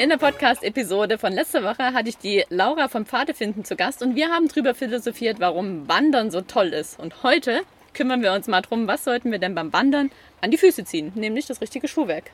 In 0.00 0.08
der 0.08 0.16
Podcast-Episode 0.16 1.18
von 1.18 1.34
letzter 1.34 1.62
Woche 1.62 1.92
hatte 1.92 2.08
ich 2.08 2.16
die 2.16 2.42
Laura 2.48 2.88
vom 2.88 3.04
Pfadefinden 3.04 3.66
zu 3.66 3.76
Gast 3.76 4.02
und 4.02 4.14
wir 4.14 4.30
haben 4.30 4.48
darüber 4.48 4.74
philosophiert, 4.74 5.40
warum 5.40 5.86
Wandern 5.90 6.30
so 6.30 6.40
toll 6.40 6.68
ist. 6.68 6.98
Und 6.98 7.22
heute 7.22 7.60
kümmern 7.92 8.22
wir 8.22 8.32
uns 8.32 8.48
mal 8.48 8.62
darum, 8.62 8.86
was 8.86 9.04
sollten 9.04 9.30
wir 9.30 9.38
denn 9.38 9.54
beim 9.54 9.74
Wandern 9.74 10.10
an 10.40 10.50
die 10.50 10.56
Füße 10.56 10.86
ziehen, 10.86 11.12
nämlich 11.16 11.44
das 11.44 11.60
richtige 11.60 11.86
Schuhwerk. 11.86 12.30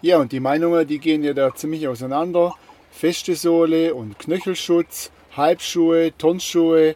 Ja, 0.00 0.18
und 0.18 0.30
die 0.30 0.38
Meinungen, 0.38 0.86
die 0.86 1.00
gehen 1.00 1.24
ja 1.24 1.32
da 1.32 1.52
ziemlich 1.52 1.88
auseinander. 1.88 2.54
Feste 2.92 3.34
Sohle 3.34 3.96
und 3.96 4.20
Knöchelschutz, 4.20 5.10
Halbschuhe, 5.36 6.16
Turnschuhe, 6.16 6.94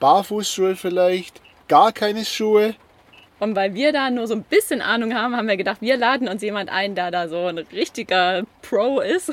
Barfußschuhe 0.00 0.76
vielleicht, 0.76 1.42
gar 1.68 1.92
keine 1.92 2.24
Schuhe. 2.24 2.74
Und 3.40 3.54
weil 3.56 3.74
wir 3.74 3.92
da 3.92 4.10
nur 4.10 4.26
so 4.26 4.34
ein 4.34 4.42
bisschen 4.42 4.82
Ahnung 4.82 5.14
haben, 5.14 5.36
haben 5.36 5.48
wir 5.48 5.56
gedacht, 5.56 5.80
wir 5.80 5.96
laden 5.96 6.28
uns 6.28 6.42
jemand 6.42 6.70
ein, 6.70 6.94
der 6.94 7.10
da 7.10 7.28
so 7.28 7.46
ein 7.46 7.58
richtiger 7.58 8.44
Pro 8.62 9.00
ist. 9.00 9.32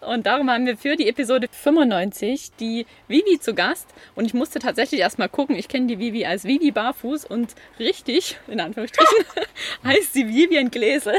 Und 0.00 0.26
darum 0.26 0.50
haben 0.50 0.66
wir 0.66 0.76
für 0.76 0.96
die 0.96 1.08
Episode 1.08 1.48
95 1.50 2.52
die 2.60 2.86
Vivi 3.08 3.40
zu 3.40 3.54
Gast. 3.54 3.88
Und 4.14 4.26
ich 4.26 4.34
musste 4.34 4.58
tatsächlich 4.60 5.00
erstmal 5.00 5.28
gucken. 5.28 5.56
Ich 5.56 5.68
kenne 5.68 5.86
die 5.86 5.98
Vivi 5.98 6.24
als 6.24 6.44
Vivi 6.44 6.70
Barfuß 6.70 7.24
und 7.24 7.54
richtig, 7.78 8.38
in 8.46 8.60
Anführungsstrichen, 8.60 9.24
heißt 9.84 10.12
sie 10.12 10.28
Vivian 10.28 10.70
Gläse 10.70 11.14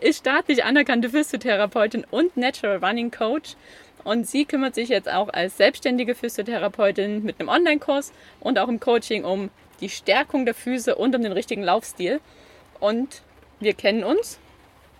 ist 0.00 0.18
staatlich 0.18 0.64
anerkannte 0.64 1.10
Physiotherapeutin 1.10 2.06
und 2.10 2.36
Natural 2.36 2.76
Running 2.84 3.10
Coach. 3.10 3.54
Und 4.04 4.26
sie 4.26 4.44
kümmert 4.44 4.74
sich 4.74 4.88
jetzt 4.88 5.10
auch 5.10 5.28
als 5.28 5.56
selbstständige 5.56 6.14
Physiotherapeutin 6.14 7.24
mit 7.24 7.40
einem 7.40 7.48
Online-Kurs 7.48 8.12
und 8.40 8.58
auch 8.58 8.68
im 8.68 8.80
Coaching 8.80 9.24
um 9.24 9.50
die 9.80 9.88
Stärkung 9.88 10.44
der 10.44 10.54
Füße 10.54 10.94
und 10.94 11.14
um 11.14 11.22
den 11.22 11.32
richtigen 11.32 11.62
Laufstil. 11.62 12.20
Und 12.80 13.22
wir 13.60 13.74
kennen 13.74 14.04
uns. 14.04 14.38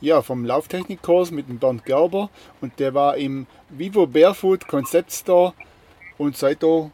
Ja, 0.00 0.22
vom 0.22 0.44
Lauftechnikkurs 0.44 1.30
mit 1.30 1.48
dem 1.48 1.58
Bernd 1.58 1.84
Gerber. 1.84 2.30
Und 2.60 2.78
der 2.78 2.94
war 2.94 3.16
im 3.16 3.46
Vivo 3.68 4.06
Barefoot 4.06 4.66
Concept 4.68 5.12
Store. 5.12 5.54
Und 6.16 6.36
seitdem 6.36 6.92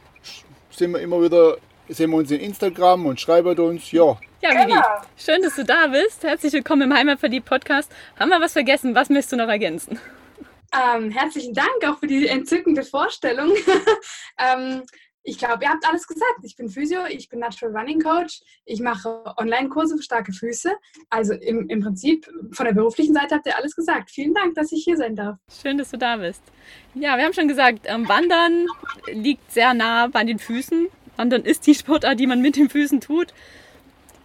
sind 0.70 0.92
wir 0.92 1.00
immer 1.00 1.22
wieder, 1.22 1.58
sehen 1.88 2.10
wir 2.10 2.16
uns 2.16 2.30
in 2.30 2.40
Instagram 2.40 3.06
und 3.06 3.20
schreiben 3.20 3.58
uns. 3.58 3.92
Ja, 3.92 4.18
ja, 4.42 4.50
Vivi, 4.50 4.72
genau. 4.72 4.82
schön, 5.16 5.42
dass 5.42 5.56
du 5.56 5.64
da 5.64 5.86
bist. 5.86 6.22
Herzlich 6.22 6.52
willkommen 6.52 6.82
im 6.82 6.94
Heimatverliebt-Podcast. 6.94 7.90
Haben 8.18 8.28
wir 8.28 8.40
was 8.40 8.52
vergessen? 8.52 8.94
Was 8.94 9.08
möchtest 9.08 9.32
du 9.32 9.36
noch 9.36 9.48
ergänzen? 9.48 9.98
Ähm, 10.74 11.10
herzlichen 11.10 11.54
Dank 11.54 11.86
auch 11.86 11.98
für 11.98 12.06
die 12.06 12.26
entzückende 12.26 12.82
Vorstellung. 12.82 13.52
ähm, 14.38 14.82
ich 15.24 15.38
glaube, 15.38 15.64
ihr 15.64 15.70
habt 15.70 15.88
alles 15.88 16.06
gesagt. 16.06 16.40
Ich 16.42 16.54
bin 16.54 16.68
Physio, 16.68 17.06
ich 17.06 17.28
bin 17.30 17.40
Natural 17.40 17.74
Running 17.74 18.00
Coach, 18.00 18.42
ich 18.66 18.80
mache 18.80 19.24
Online-Kurse 19.38 19.96
für 19.96 20.02
starke 20.02 20.32
Füße. 20.32 20.70
Also 21.08 21.32
im, 21.32 21.68
im 21.68 21.80
Prinzip 21.80 22.30
von 22.52 22.66
der 22.66 22.74
beruflichen 22.74 23.14
Seite 23.14 23.34
habt 23.34 23.46
ihr 23.46 23.56
alles 23.56 23.74
gesagt. 23.74 24.10
Vielen 24.10 24.34
Dank, 24.34 24.54
dass 24.54 24.70
ich 24.70 24.84
hier 24.84 24.96
sein 24.96 25.16
darf. 25.16 25.38
Schön, 25.50 25.78
dass 25.78 25.90
du 25.90 25.96
da 25.96 26.18
bist. 26.18 26.42
Ja, 26.94 27.16
wir 27.16 27.24
haben 27.24 27.32
schon 27.32 27.48
gesagt, 27.48 27.80
ähm, 27.86 28.06
Wandern 28.06 28.66
liegt 29.10 29.50
sehr 29.50 29.72
nah 29.72 30.08
bei 30.08 30.24
den 30.24 30.38
Füßen. 30.38 30.88
Wandern 31.16 31.42
ist 31.42 31.66
die 31.66 31.74
Sportart, 31.74 32.20
die 32.20 32.26
man 32.26 32.42
mit 32.42 32.56
den 32.56 32.68
Füßen 32.68 33.00
tut. 33.00 33.32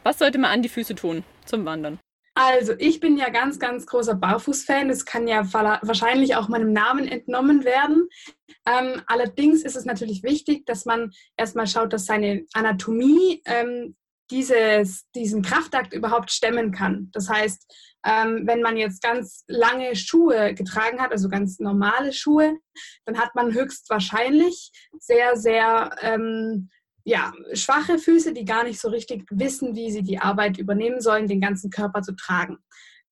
Was 0.03 0.20
sollte 0.20 0.38
man 0.38 0.52
an 0.52 0.61
die 0.61 0.70
Füße 0.70 0.95
tun 0.95 1.23
zum 1.45 1.64
Wandern? 1.65 1.99
Also, 2.42 2.72
ich 2.77 3.02
bin 3.02 3.17
ja 3.17 3.27
ganz, 3.27 3.60
ganz 3.60 3.86
großer 3.86 4.16
Barfuß-Fan. 4.16 4.88
Das 4.88 5.04
kann 5.04 5.27
ja 5.27 5.52
wahrscheinlich 5.52 6.38
auch 6.38 6.48
meinem 6.48 6.72
Namen 6.72 7.05
entnommen 7.05 7.66
werden. 7.66 8.08
Ähm, 8.66 9.02
allerdings 9.08 9.64
ist 9.64 9.76
es 9.76 9.83
natürlich 9.83 10.23
wichtig, 10.23 10.66
dass 10.66 10.86
man 10.86 11.11
erstmal 11.36 11.67
schaut, 11.67 11.92
dass 11.92 12.05
seine 12.05 12.45
Anatomie 12.54 13.42
ähm, 13.44 13.98
dieses, 14.32 15.05
diesen 15.11 15.42
Kraftakt 15.42 15.94
überhaupt 15.94 16.32
stemmen 16.32 16.72
kann. 16.72 17.10
Das 17.11 17.27
heißt, 17.27 17.76
ähm, 18.05 18.44
wenn 18.45 18.61
man 18.61 18.77
jetzt 18.77 19.02
ganz 19.02 19.44
lange 19.48 19.98
Schuhe 19.98 20.54
getragen 20.54 21.02
hat, 21.02 21.11
also 21.11 21.27
ganz 21.27 21.60
normale 21.60 22.14
Schuhe, 22.14 22.58
dann 23.04 23.17
hat 23.17 23.36
man 23.36 23.54
höchstwahrscheinlich 23.54 24.71
sehr, 24.98 25.36
sehr 25.36 25.94
ähm, 26.00 26.70
ja, 27.09 27.33
schwache 27.53 27.97
Füße, 27.97 28.33
die 28.33 28.45
gar 28.45 28.64
nicht 28.64 28.80
so 28.80 28.87
richtig 28.87 29.25
wissen, 29.31 29.75
wie 29.75 29.92
sie 29.92 30.03
die 30.03 30.20
Arbeit 30.20 30.59
übernehmen 30.59 31.02
sollen, 31.02 31.27
den 31.27 31.42
ganzen 31.42 31.71
Körper 31.71 32.03
zu 32.03 32.15
tragen. 32.15 32.59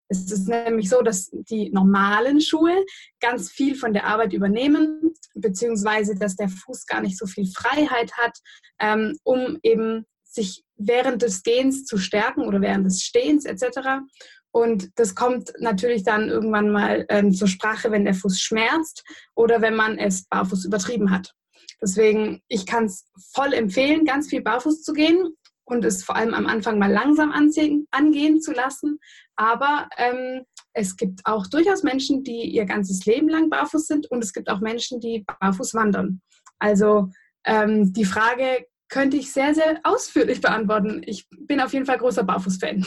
Es 0.08 0.32
ist 0.32 0.48
nämlich 0.48 0.88
so, 0.88 1.02
dass 1.02 1.32
die 1.32 1.72
normalen 1.72 2.40
Schuhe 2.40 2.86
ganz 3.20 3.52
viel 3.52 3.76
von 3.76 3.94
der 3.94 4.06
Arbeit 4.06 4.34
übernehmen, 4.34 5.14
beziehungsweise 5.34 6.14
dass 6.14 6.36
der 6.36 6.48
Fuß 6.48 6.86
gar 6.86 7.02
nicht 7.02 7.18
so 7.18 7.26
viel 7.26 7.48
Freiheit 7.48 8.14
hat, 8.14 8.38
ähm, 8.80 9.18
um 9.24 9.58
eben 9.64 10.06
sich 10.24 10.64
während 10.76 11.24
des 11.24 11.42
Gehens 11.42 11.86
zu 11.86 11.98
stärken 11.98 12.42
oder 12.42 12.62
während 12.62 12.86
des 12.86 13.02
Stehens 13.02 13.46
etc. 13.46 14.04
Und 14.52 14.92
das 15.00 15.16
kommt 15.16 15.54
natürlich 15.60 16.04
dann 16.04 16.30
irgendwann 16.30 16.70
mal 16.70 17.06
ähm, 17.10 17.34
zur 17.34 17.48
Sprache, 17.48 17.90
wenn 17.90 18.06
der 18.06 18.14
Fuß 18.14 18.40
schmerzt 18.40 19.04
oder 19.36 19.62
wenn 19.62 19.76
man 19.76 19.98
es 19.98 20.28
barfuß 20.28 20.66
übertrieben 20.66 21.10
hat. 21.10 21.34
Deswegen, 21.82 22.42
ich 22.48 22.66
kann 22.66 22.86
es 22.86 23.06
voll 23.34 23.54
empfehlen, 23.54 24.06
ganz 24.06 24.30
viel 24.30 24.42
barfuß 24.42 24.84
zu 24.84 24.94
gehen 24.94 25.36
und 25.66 25.86
es 25.86 26.04
vor 26.04 26.16
allem 26.16 26.34
am 26.34 26.48
Anfang 26.48 26.80
mal 26.80 26.92
langsam 26.92 27.32
anziehen, 27.32 27.88
angehen 27.92 28.42
zu 28.42 28.52
lassen. 28.54 29.00
Aber 29.36 29.90
ähm, 29.98 30.44
es 30.74 30.96
gibt 30.96 31.22
auch 31.26 31.48
durchaus 31.48 31.84
Menschen, 31.84 32.24
die 32.24 32.46
ihr 32.46 32.66
ganzes 32.66 33.06
Leben 33.06 33.30
lang 33.30 33.50
barfuß 33.50 33.86
sind 33.86 34.10
und 34.10 34.24
es 34.24 34.34
gibt 34.34 34.50
auch 34.50 34.60
Menschen, 34.60 35.00
die 35.00 35.26
barfuß 35.40 35.74
wandern. 35.74 36.22
Also 36.60 37.10
ähm, 37.46 37.94
die 37.94 38.06
Frage 38.06 38.66
könnte 38.90 39.18
ich 39.18 39.32
sehr, 39.32 39.54
sehr 39.54 39.80
ausführlich 39.84 40.42
beantworten. 40.42 41.02
Ich 41.06 41.28
bin 41.30 41.60
auf 41.60 41.74
jeden 41.74 41.86
Fall 41.86 41.98
großer 41.98 42.24
Barfuß-Fan. 42.24 42.86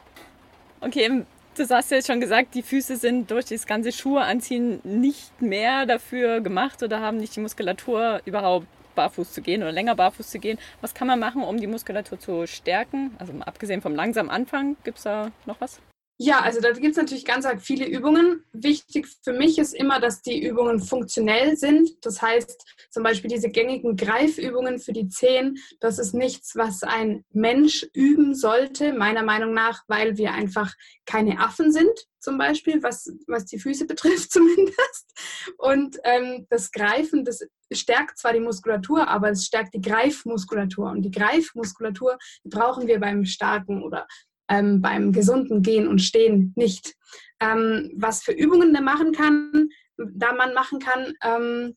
okay, 0.80 1.24
du 1.58 1.68
hast 1.68 1.90
ja 1.90 2.02
schon 2.02 2.20
gesagt, 2.20 2.54
die 2.54 2.62
Füße 2.62 2.96
sind 2.96 3.30
durch 3.30 3.46
das 3.46 3.66
ganze 3.66 3.92
Schuhe 3.92 4.22
anziehen 4.22 4.80
nicht 4.84 5.40
mehr 5.40 5.86
dafür 5.86 6.40
gemacht 6.40 6.82
oder 6.82 7.00
haben 7.00 7.16
nicht 7.16 7.34
die 7.36 7.40
Muskulatur 7.40 8.20
überhaupt 8.24 8.66
barfuß 8.94 9.32
zu 9.32 9.42
gehen 9.42 9.62
oder 9.62 9.72
länger 9.72 9.94
barfuß 9.94 10.28
zu 10.30 10.38
gehen. 10.38 10.58
Was 10.80 10.94
kann 10.94 11.06
man 11.06 11.18
machen, 11.18 11.42
um 11.42 11.58
die 11.58 11.66
Muskulatur 11.66 12.18
zu 12.18 12.46
stärken? 12.46 13.14
Also 13.18 13.32
abgesehen 13.40 13.82
vom 13.82 13.94
langsamen 13.94 14.30
Anfang, 14.30 14.76
gibt 14.84 14.98
es 14.98 15.04
da 15.04 15.30
noch 15.44 15.60
was? 15.60 15.80
Ja, 16.18 16.40
also 16.40 16.60
da 16.60 16.72
gibt 16.72 16.92
es 16.92 16.96
natürlich 16.96 17.26
ganz 17.26 17.46
viele 17.60 17.86
Übungen. 17.86 18.42
Wichtig 18.52 19.06
für 19.22 19.34
mich 19.34 19.58
ist 19.58 19.74
immer, 19.74 20.00
dass 20.00 20.22
die 20.22 20.42
Übungen 20.42 20.80
funktionell 20.80 21.56
sind. 21.58 21.90
Das 22.06 22.22
heißt, 22.22 22.64
zum 22.88 23.02
Beispiel 23.02 23.28
diese 23.28 23.50
gängigen 23.50 23.96
Greifübungen 23.96 24.78
für 24.78 24.94
die 24.94 25.08
Zehen, 25.08 25.58
das 25.78 25.98
ist 25.98 26.14
nichts, 26.14 26.56
was 26.56 26.82
ein 26.82 27.26
Mensch 27.32 27.86
üben 27.92 28.34
sollte, 28.34 28.94
meiner 28.94 29.22
Meinung 29.22 29.52
nach, 29.52 29.82
weil 29.88 30.16
wir 30.16 30.32
einfach 30.32 30.72
keine 31.04 31.38
Affen 31.38 31.70
sind, 31.70 32.06
zum 32.18 32.38
Beispiel, 32.38 32.82
was, 32.82 33.12
was 33.26 33.44
die 33.44 33.58
Füße 33.58 33.86
betrifft 33.86 34.32
zumindest. 34.32 35.12
Und 35.58 35.98
ähm, 36.04 36.46
das 36.48 36.72
Greifen, 36.72 37.24
das 37.24 37.46
stärkt 37.72 38.18
zwar 38.18 38.32
die 38.32 38.40
Muskulatur, 38.40 39.06
aber 39.08 39.30
es 39.30 39.44
stärkt 39.44 39.74
die 39.74 39.80
Greifmuskulatur. 39.80 40.90
Und 40.90 41.02
die 41.02 41.10
Greifmuskulatur 41.10 42.18
brauchen 42.44 42.86
wir 42.86 43.00
beim 43.00 43.24
starken 43.24 43.82
oder 43.82 44.06
ähm, 44.48 44.80
beim 44.80 45.12
gesunden 45.12 45.62
Gehen 45.62 45.88
und 45.88 46.00
Stehen 46.00 46.52
nicht. 46.56 46.94
Ähm, 47.40 47.92
was 47.96 48.22
für 48.22 48.32
Übungen 48.32 48.72
der 48.72 48.82
machen 48.82 49.12
kann, 49.12 49.68
da 49.96 50.32
man 50.32 50.54
machen 50.54 50.78
kann, 50.78 51.12
ähm, 51.22 51.74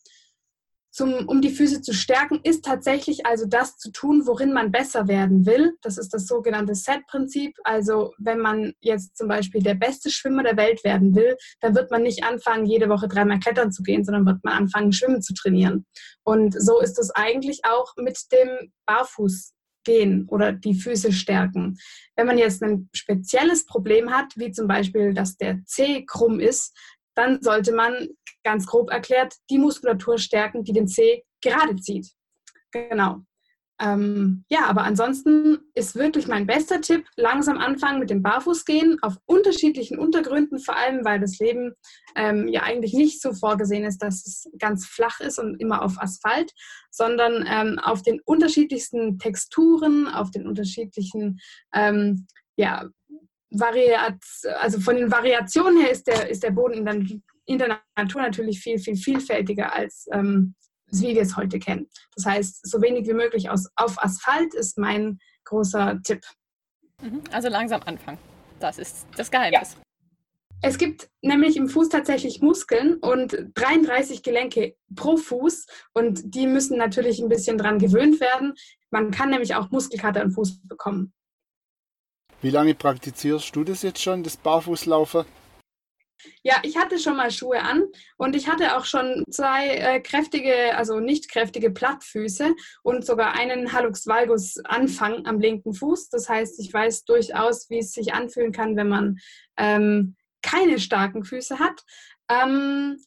zum, 0.91 1.27
um 1.27 1.41
die 1.41 1.51
Füße 1.51 1.81
zu 1.81 1.93
stärken, 1.93 2.39
ist 2.43 2.65
tatsächlich 2.65 3.25
also 3.25 3.45
das 3.45 3.77
zu 3.77 3.91
tun, 3.91 4.23
worin 4.25 4.51
man 4.51 4.71
besser 4.71 5.07
werden 5.07 5.45
will. 5.45 5.77
Das 5.81 5.97
ist 5.97 6.13
das 6.13 6.25
sogenannte 6.25 6.73
Set-Prinzip. 6.73 7.55
Also 7.63 8.13
wenn 8.17 8.39
man 8.39 8.73
jetzt 8.79 9.15
zum 9.15 9.27
Beispiel 9.27 9.61
der 9.61 9.75
beste 9.75 10.09
Schwimmer 10.09 10.43
der 10.43 10.57
Welt 10.57 10.83
werden 10.83 11.15
will, 11.15 11.37
dann 11.61 11.75
wird 11.75 11.91
man 11.91 12.03
nicht 12.03 12.23
anfangen, 12.23 12.65
jede 12.65 12.89
Woche 12.89 13.07
dreimal 13.07 13.39
klettern 13.39 13.71
zu 13.71 13.83
gehen, 13.83 14.03
sondern 14.03 14.25
wird 14.25 14.43
man 14.43 14.53
anfangen, 14.53 14.91
schwimmen 14.91 15.21
zu 15.21 15.33
trainieren. 15.33 15.85
Und 16.23 16.59
so 16.59 16.81
ist 16.81 16.97
es 16.97 17.11
eigentlich 17.11 17.61
auch 17.65 17.93
mit 17.95 18.19
dem 18.31 18.73
Barfuß 18.85 19.53
gehen 19.83 20.27
oder 20.29 20.51
die 20.51 20.75
Füße 20.75 21.11
stärken. 21.11 21.77
Wenn 22.15 22.27
man 22.27 22.37
jetzt 22.37 22.61
ein 22.63 22.89
spezielles 22.93 23.65
Problem 23.65 24.11
hat, 24.11 24.33
wie 24.35 24.51
zum 24.51 24.67
Beispiel, 24.67 25.13
dass 25.13 25.37
der 25.37 25.63
Zeh 25.65 26.05
krumm 26.05 26.39
ist, 26.39 26.75
dann 27.15 27.41
sollte 27.41 27.73
man 27.73 28.09
ganz 28.43 28.65
grob 28.65 28.91
erklärt 28.91 29.35
die 29.49 29.57
Muskulatur 29.57 30.17
stärken, 30.17 30.63
die 30.63 30.73
den 30.73 30.87
Zeh 30.87 31.23
gerade 31.41 31.75
zieht. 31.75 32.11
Genau. 32.71 33.23
Ähm, 33.81 34.43
ja, 34.49 34.65
aber 34.65 34.83
ansonsten 34.83 35.59
ist 35.73 35.95
wirklich 35.95 36.27
mein 36.27 36.45
bester 36.45 36.81
Tipp, 36.81 37.05
langsam 37.15 37.57
anfangen 37.57 37.99
mit 37.99 38.09
dem 38.09 38.21
Barfußgehen 38.21 38.97
auf 39.01 39.15
unterschiedlichen 39.25 39.97
Untergründen, 39.97 40.59
vor 40.59 40.75
allem 40.75 41.05
weil 41.05 41.19
das 41.19 41.39
Leben 41.39 41.73
ähm, 42.15 42.49
ja 42.49 42.63
eigentlich 42.63 42.93
nicht 42.93 43.21
so 43.21 43.33
vorgesehen 43.33 43.85
ist, 43.85 43.99
dass 43.99 44.25
es 44.25 44.49
ganz 44.59 44.85
flach 44.85 45.21
ist 45.21 45.39
und 45.39 45.61
immer 45.61 45.81
auf 45.81 46.01
Asphalt, 46.01 46.51
sondern 46.91 47.45
ähm, 47.47 47.79
auf 47.79 48.01
den 48.01 48.19
unterschiedlichsten 48.25 49.17
Texturen, 49.17 50.07
auf 50.07 50.29
den 50.31 50.45
unterschiedlichen, 50.45 51.39
ähm, 51.73 52.27
ja, 52.57 52.85
Variat, 53.51 54.19
also 54.59 54.79
von 54.79 54.95
den 54.95 55.11
Variationen 55.11 55.81
her 55.81 55.89
ist 55.89 56.05
der, 56.05 56.29
ist 56.29 56.43
der 56.43 56.51
Boden 56.51 56.73
in 56.73 56.85
der, 56.85 57.19
in 57.45 57.57
der 57.57 57.79
Natur 57.97 58.21
natürlich 58.21 58.59
viel, 58.59 58.77
viel 58.77 58.95
vielfältiger 58.95 59.73
als 59.73 60.07
ähm, 60.11 60.53
wie 60.91 61.15
wir 61.15 61.21
es 61.21 61.35
heute 61.37 61.59
kennen. 61.59 61.87
Das 62.15 62.25
heißt, 62.25 62.67
so 62.67 62.81
wenig 62.81 63.07
wie 63.07 63.13
möglich 63.13 63.49
aus, 63.49 63.67
auf 63.75 64.01
Asphalt 64.03 64.53
ist 64.53 64.77
mein 64.77 65.19
großer 65.45 65.99
Tipp. 66.03 66.21
Mhm. 67.01 67.21
Also 67.31 67.49
langsam 67.49 67.81
anfangen. 67.85 68.19
Das 68.59 68.77
ist 68.77 69.07
das 69.15 69.31
Geheimnis. 69.31 69.73
Ja. 69.73 69.81
Es 70.61 70.77
gibt 70.77 71.09
nämlich 71.21 71.55
im 71.55 71.69
Fuß 71.69 71.87
tatsächlich 71.87 72.41
Muskeln 72.41 72.95
und 72.95 73.37
33 73.53 74.23
Gelenke 74.23 74.75
pro 74.93 75.15
Fuß 75.15 75.67
und 75.93 76.35
die 76.35 76.47
müssen 76.47 76.77
natürlich 76.77 77.19
ein 77.19 77.29
bisschen 77.29 77.57
dran 77.57 77.79
gewöhnt 77.79 78.19
werden. 78.19 78.53
Man 78.91 79.11
kann 79.11 79.29
nämlich 79.29 79.55
auch 79.55 79.71
Muskelkater 79.71 80.21
im 80.21 80.31
Fuß 80.31 80.67
bekommen. 80.67 81.13
Wie 82.41 82.49
lange 82.49 82.75
praktizierst 82.75 83.55
du 83.55 83.63
das 83.63 83.83
jetzt 83.83 84.01
schon, 84.01 84.23
das 84.23 84.35
Barfußlaufen? 84.35 85.25
Ja, 86.43 86.57
ich 86.63 86.77
hatte 86.77 86.99
schon 86.99 87.17
mal 87.17 87.31
Schuhe 87.31 87.61
an 87.61 87.83
und 88.17 88.35
ich 88.35 88.47
hatte 88.47 88.77
auch 88.77 88.85
schon 88.85 89.23
zwei 89.29 89.67
äh, 89.67 89.99
kräftige, 90.01 90.75
also 90.77 90.99
nicht 90.99 91.31
kräftige 91.31 91.71
Plattfüße 91.71 92.53
und 92.83 93.05
sogar 93.05 93.33
einen 93.33 93.73
Hallux 93.73 94.07
valgus 94.07 94.57
Anfang 94.65 95.25
am 95.25 95.39
linken 95.39 95.73
Fuß. 95.73 96.09
Das 96.09 96.29
heißt, 96.29 96.59
ich 96.59 96.73
weiß 96.73 97.05
durchaus, 97.05 97.69
wie 97.69 97.79
es 97.79 97.91
sich 97.91 98.13
anfühlen 98.13 98.51
kann, 98.51 98.75
wenn 98.75 98.89
man 98.89 99.19
ähm, 99.57 100.15
keine 100.41 100.79
starken 100.79 101.23
Füße 101.23 101.59
hat. 101.59 101.83
Ähm, 102.29 102.97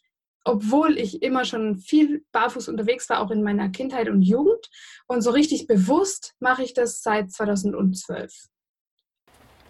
obwohl 0.45 0.99
ich 0.99 1.23
immer 1.23 1.45
schon 1.45 1.79
viel 1.79 2.25
barfuß 2.33 2.69
unterwegs 2.69 3.09
war, 3.09 3.21
auch 3.21 3.31
in 3.31 3.43
meiner 3.43 3.69
Kindheit 3.69 4.09
und 4.09 4.23
Jugend. 4.23 4.71
Und 5.07 5.23
so 5.23 5.31
richtig 5.31 5.67
bewusst 5.67 6.35
mache 6.41 6.65
ich 6.65 6.75
das 6.75 7.03
seit 7.03 7.31
2012. 7.31 8.49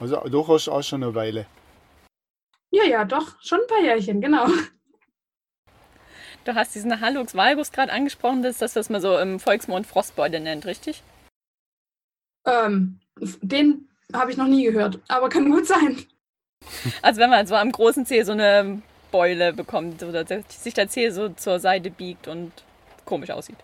Also 0.00 0.16
durchaus 0.28 0.68
auch 0.68 0.82
schon 0.82 1.02
eine 1.02 1.14
Weile. 1.14 1.46
Ja, 2.72 2.84
ja, 2.84 3.04
doch, 3.04 3.40
schon 3.42 3.60
ein 3.60 3.66
paar 3.68 3.82
Jährchen, 3.82 4.20
genau. 4.20 4.46
Du 6.44 6.54
hast 6.54 6.74
diesen 6.74 7.00
Hallux 7.00 7.36
valgus 7.36 7.70
gerade 7.70 7.92
angesprochen, 7.92 8.42
das 8.42 8.54
ist 8.54 8.62
das, 8.62 8.76
was 8.76 8.90
man 8.90 9.00
so 9.00 9.16
im 9.18 9.38
Volksmund 9.38 9.86
Frostbeule 9.86 10.40
nennt, 10.40 10.66
richtig? 10.66 11.02
Ähm, 12.46 12.98
den 13.42 13.88
habe 14.12 14.30
ich 14.32 14.36
noch 14.36 14.48
nie 14.48 14.64
gehört, 14.64 14.98
aber 15.08 15.28
kann 15.28 15.50
gut 15.50 15.66
sein. 15.66 16.04
Also 17.02 17.20
wenn 17.20 17.30
man 17.30 17.46
so 17.46 17.54
am 17.54 17.70
großen 17.70 18.06
Zeh 18.06 18.22
so 18.22 18.32
eine 18.32 18.82
Beule 19.10 19.52
bekommt 19.52 20.02
oder 20.02 20.24
sich 20.26 20.74
der 20.74 20.88
Zeh 20.88 21.10
so 21.10 21.28
zur 21.28 21.60
Seite 21.60 21.90
biegt 21.90 22.26
und 22.26 22.52
komisch 23.04 23.30
aussieht. 23.30 23.58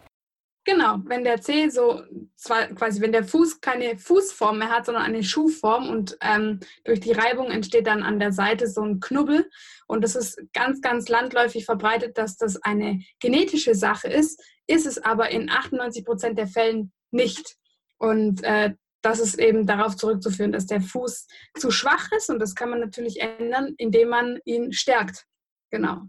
Genau, 0.69 0.99
wenn 1.07 1.25
der 1.25 1.41
Zeh 1.41 1.71
so, 1.71 2.03
zwar 2.37 2.67
quasi, 2.67 3.01
wenn 3.01 3.11
der 3.11 3.25
Fuß 3.25 3.63
keine 3.63 3.97
Fußform 3.97 4.59
mehr 4.59 4.69
hat, 4.69 4.85
sondern 4.85 5.03
eine 5.03 5.25
Schuhform 5.25 5.89
und 5.89 6.19
ähm, 6.21 6.61
durch 6.85 7.01
die 7.01 7.13
Reibung 7.13 7.51
entsteht 7.51 7.87
dann 7.87 8.03
an 8.03 8.21
der 8.21 8.33
Seite 8.33 8.67
so 8.67 8.83
ein 8.83 9.01
Knubbel. 9.01 9.49
Und 9.87 10.05
das 10.05 10.15
ist 10.15 10.39
ganz, 10.53 10.83
ganz 10.83 11.09
landläufig 11.09 11.65
verbreitet, 11.65 12.19
dass 12.19 12.37
das 12.37 12.63
eine 12.63 13.01
genetische 13.19 13.75
Sache 13.75 14.09
ist, 14.09 14.45
ist 14.67 14.85
es 14.85 15.03
aber 15.03 15.31
in 15.31 15.49
98 15.49 16.05
Prozent 16.05 16.39
der 16.39 16.49
Fällen 16.49 16.93
nicht. 17.13 17.57
Und 17.97 18.45
äh, 18.45 18.75
das 19.01 19.21
ist 19.21 19.39
eben 19.39 19.65
darauf 19.65 19.97
zurückzuführen, 19.97 20.53
dass 20.53 20.67
der 20.67 20.83
Fuß 20.83 21.29
zu 21.57 21.71
schwach 21.71 22.13
ist 22.15 22.29
und 22.29 22.41
das 22.41 22.55
kann 22.55 22.69
man 22.69 22.81
natürlich 22.81 23.23
ändern, 23.23 23.73
indem 23.79 24.11
man 24.11 24.39
ihn 24.45 24.75
stärkt. 24.75 25.25
Genau. 25.71 26.03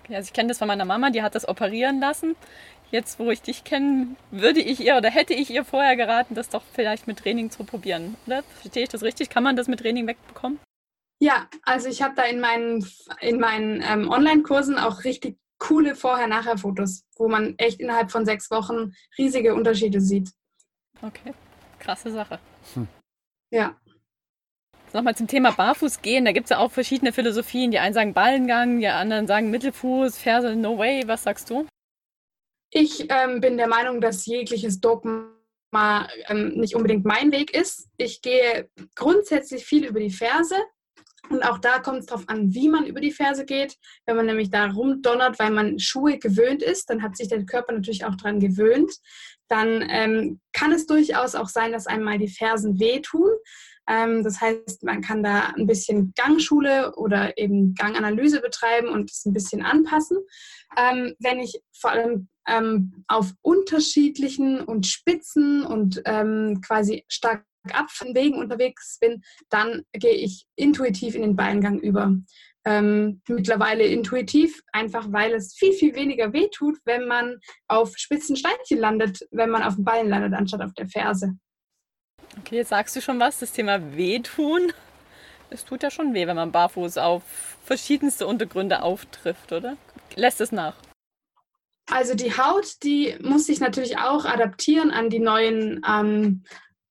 Okay, 0.00 0.16
also 0.16 0.26
ich 0.26 0.32
kenne 0.32 0.48
das 0.48 0.58
von 0.58 0.66
meiner 0.66 0.86
Mama, 0.86 1.10
die 1.10 1.22
hat 1.22 1.36
das 1.36 1.46
operieren 1.46 2.00
lassen 2.00 2.34
jetzt 2.92 3.18
wo 3.18 3.30
ich 3.30 3.42
dich 3.42 3.64
kenne, 3.64 4.14
würde 4.30 4.60
ich 4.60 4.80
ihr 4.80 4.96
oder 4.96 5.10
hätte 5.10 5.34
ich 5.34 5.50
ihr 5.50 5.64
vorher 5.64 5.96
geraten, 5.96 6.34
das 6.34 6.50
doch 6.50 6.62
vielleicht 6.72 7.08
mit 7.08 7.18
Training 7.18 7.50
zu 7.50 7.64
probieren, 7.64 8.16
oder? 8.26 8.44
Verstehe 8.60 8.84
ich 8.84 8.88
das 8.88 9.02
richtig? 9.02 9.30
Kann 9.30 9.42
man 9.42 9.56
das 9.56 9.66
mit 9.66 9.80
Training 9.80 10.06
wegbekommen? 10.06 10.60
Ja, 11.18 11.48
also 11.62 11.88
ich 11.88 12.02
habe 12.02 12.14
da 12.14 12.22
in 12.24 12.40
meinen, 12.40 12.86
in 13.20 13.40
meinen 13.40 13.82
ähm, 13.82 14.10
Online-Kursen 14.10 14.78
auch 14.78 15.04
richtig 15.04 15.38
coole 15.58 15.94
Vorher-Nachher-Fotos, 15.94 17.04
wo 17.16 17.28
man 17.28 17.54
echt 17.58 17.80
innerhalb 17.80 18.10
von 18.10 18.26
sechs 18.26 18.50
Wochen 18.50 18.92
riesige 19.16 19.54
Unterschiede 19.54 20.00
sieht. 20.00 20.30
Okay, 21.00 21.32
krasse 21.78 22.10
Sache. 22.10 22.40
Hm. 22.74 22.88
Ja. 23.50 23.76
Nochmal 24.92 25.16
zum 25.16 25.28
Thema 25.28 25.52
Barfuß 25.52 26.02
gehen. 26.02 26.24
Da 26.24 26.32
gibt 26.32 26.46
es 26.46 26.50
ja 26.50 26.58
auch 26.58 26.70
verschiedene 26.70 27.12
Philosophien. 27.12 27.70
Die 27.70 27.78
einen 27.78 27.94
sagen 27.94 28.12
Ballengang, 28.12 28.80
die 28.80 28.88
anderen 28.88 29.26
sagen 29.26 29.50
Mittelfuß, 29.50 30.18
Ferse, 30.18 30.54
No 30.54 30.76
Way. 30.76 31.04
Was 31.06 31.22
sagst 31.22 31.48
du? 31.48 31.66
Ich 32.74 33.06
ähm, 33.10 33.42
bin 33.42 33.58
der 33.58 33.68
Meinung, 33.68 34.00
dass 34.00 34.24
jegliches 34.24 34.80
Dogma 34.80 35.28
ähm, 36.28 36.54
nicht 36.54 36.74
unbedingt 36.74 37.04
mein 37.04 37.30
Weg 37.30 37.54
ist. 37.54 37.88
Ich 37.98 38.22
gehe 38.22 38.70
grundsätzlich 38.94 39.66
viel 39.66 39.84
über 39.84 40.00
die 40.00 40.10
Ferse. 40.10 40.56
Und 41.28 41.42
auch 41.42 41.58
da 41.58 41.80
kommt 41.80 42.00
es 42.00 42.06
darauf 42.06 42.28
an, 42.28 42.54
wie 42.54 42.70
man 42.70 42.86
über 42.86 43.00
die 43.00 43.12
Ferse 43.12 43.44
geht. 43.44 43.76
Wenn 44.06 44.16
man 44.16 44.24
nämlich 44.24 44.50
da 44.50 44.70
rumdonnert, 44.70 45.38
weil 45.38 45.50
man 45.50 45.78
Schuhe 45.78 46.18
gewöhnt 46.18 46.62
ist, 46.62 46.88
dann 46.88 47.02
hat 47.02 47.16
sich 47.16 47.28
der 47.28 47.44
Körper 47.44 47.72
natürlich 47.72 48.06
auch 48.06 48.16
daran 48.16 48.40
gewöhnt. 48.40 48.90
Dann 49.48 49.86
ähm, 49.90 50.40
kann 50.54 50.72
es 50.72 50.86
durchaus 50.86 51.34
auch 51.34 51.48
sein, 51.48 51.72
dass 51.72 51.86
einmal 51.86 52.16
die 52.16 52.28
Fersen 52.28 52.80
wehtun. 52.80 53.28
Ähm, 53.86 54.24
das 54.24 54.40
heißt, 54.40 54.82
man 54.82 55.02
kann 55.02 55.22
da 55.22 55.52
ein 55.56 55.66
bisschen 55.66 56.14
Gangschule 56.16 56.94
oder 56.96 57.36
eben 57.36 57.74
Ganganalyse 57.74 58.40
betreiben 58.40 58.88
und 58.88 59.10
es 59.10 59.26
ein 59.26 59.34
bisschen 59.34 59.62
anpassen. 59.62 60.18
Ähm, 60.76 61.14
wenn 61.18 61.38
ich 61.38 61.60
vor 61.72 61.90
allem 61.90 62.28
ähm, 62.48 63.04
auf 63.08 63.32
unterschiedlichen 63.42 64.60
und 64.60 64.86
spitzen 64.86 65.64
und 65.64 66.02
ähm, 66.04 66.60
quasi 66.64 67.04
stark 67.08 67.44
ab 67.70 67.90
von 67.90 68.14
Wegen 68.14 68.38
unterwegs 68.38 68.98
bin, 69.00 69.22
dann 69.48 69.84
gehe 69.92 70.14
ich 70.14 70.46
intuitiv 70.56 71.14
in 71.14 71.22
den 71.22 71.36
Beingang 71.36 71.78
über. 71.78 72.16
Ähm, 72.64 73.20
mittlerweile 73.28 73.84
intuitiv, 73.84 74.62
einfach 74.72 75.10
weil 75.10 75.32
es 75.34 75.54
viel, 75.54 75.72
viel 75.72 75.94
weniger 75.94 76.32
wehtut, 76.32 76.78
wenn 76.84 77.06
man 77.06 77.38
auf 77.68 77.96
spitzen 77.96 78.36
Steinchen 78.36 78.78
landet, 78.78 79.26
wenn 79.32 79.50
man 79.50 79.62
auf 79.62 79.74
dem 79.74 79.84
Bein 79.84 80.08
landet, 80.08 80.32
anstatt 80.34 80.62
auf 80.62 80.72
der 80.74 80.88
Ferse. 80.88 81.36
Okay, 82.38 82.56
jetzt 82.56 82.68
sagst 82.68 82.94
du 82.94 83.00
schon 83.00 83.18
was, 83.18 83.40
das 83.40 83.52
Thema 83.52 83.96
Wehtun. 83.96 84.72
Es 85.50 85.64
tut 85.64 85.82
ja 85.82 85.90
schon 85.90 86.14
weh, 86.14 86.26
wenn 86.26 86.36
man 86.36 86.52
barfuß 86.52 86.98
auf 86.98 87.22
verschiedenste 87.64 88.26
Untergründe 88.26 88.82
auftrifft, 88.82 89.52
oder? 89.52 89.76
Lässt 90.14 90.40
es 90.40 90.52
nach? 90.52 90.76
Also 91.92 92.14
die 92.14 92.34
Haut, 92.34 92.82
die 92.82 93.14
muss 93.20 93.44
sich 93.44 93.60
natürlich 93.60 93.98
auch 93.98 94.24
adaptieren 94.24 94.90
an 94.90 95.10
die 95.10 95.18
neuen 95.18 95.82
ähm, 95.86 96.42